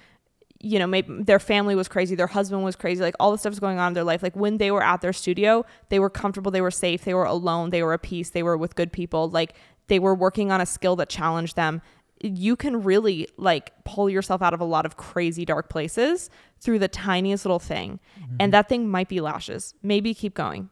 [0.60, 3.50] you know, maybe their family was crazy, their husband was crazy, like all the stuff
[3.50, 4.22] was going on in their life.
[4.22, 7.26] Like when they were at their studio, they were comfortable, they were safe, they were
[7.26, 9.28] alone, they were at peace, they were with good people.
[9.28, 9.54] Like
[9.88, 11.82] they were working on a skill that challenged them.
[12.24, 16.78] You can really like pull yourself out of a lot of crazy dark places through
[16.78, 18.00] the tiniest little thing.
[18.16, 18.50] And mm-hmm.
[18.50, 19.74] that thing might be lashes.
[19.82, 20.70] Maybe keep going.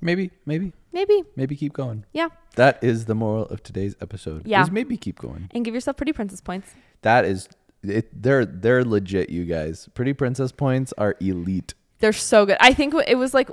[0.00, 1.24] Maybe, maybe, Maybe.
[1.36, 2.04] maybe keep going.
[2.12, 2.28] Yeah.
[2.56, 4.46] That is the moral of today's episode.
[4.46, 4.62] Yeah.
[4.62, 5.50] Is maybe keep going.
[5.52, 6.74] And give yourself pretty princess points.
[7.02, 7.48] That is
[7.82, 8.08] it.
[8.22, 9.30] They're they're legit.
[9.30, 11.74] You guys, pretty princess points are elite.
[11.98, 12.56] They're so good.
[12.60, 13.50] I think it was like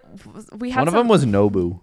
[0.58, 1.82] we had One of some- them was Nobu.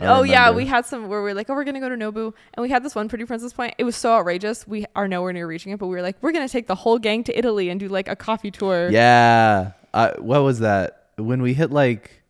[0.00, 2.32] Oh yeah, we had some where we are like, oh, we're gonna go to Nobu,
[2.54, 3.74] and we had this one pretty princess point.
[3.78, 4.66] It was so outrageous.
[4.66, 6.98] We are nowhere near reaching it, but we were like, we're gonna take the whole
[6.98, 8.90] gang to Italy and do like a coffee tour.
[8.90, 9.72] Yeah.
[9.92, 11.10] Uh, what was that?
[11.16, 12.21] When we hit like,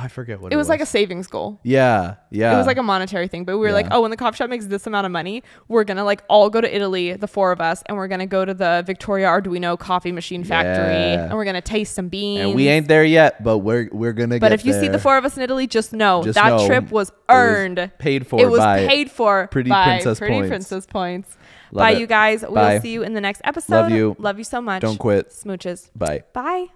[0.00, 1.58] I forget what it was like a savings goal.
[1.64, 2.54] Yeah, yeah.
[2.54, 4.48] It was like a monetary thing, but we were like, oh, when the coffee shop
[4.48, 7.60] makes this amount of money, we're gonna like all go to Italy, the four of
[7.60, 11.24] us, and we're gonna go to the Victoria Arduino coffee machine factory, Yeah.
[11.24, 12.42] and we're gonna taste some beans.
[12.42, 14.38] and we ain't there yet, but we're we're gonna.
[14.38, 16.66] But if you see the four of us in Italy, just know Just that know
[16.66, 20.34] trip was it was earned, paid for It was paid for Pretty by Princess Pretty
[20.34, 20.48] Points.
[20.48, 21.36] Princess Points.
[21.72, 21.98] Love Bye, it.
[21.98, 22.42] you guys.
[22.42, 22.48] Bye.
[22.50, 23.74] We'll see you in the next episode.
[23.74, 24.16] Love you.
[24.18, 24.80] Love you so much.
[24.80, 25.30] Don't quit.
[25.30, 25.90] Smooches.
[25.96, 26.22] Bye.
[26.32, 26.68] Bye.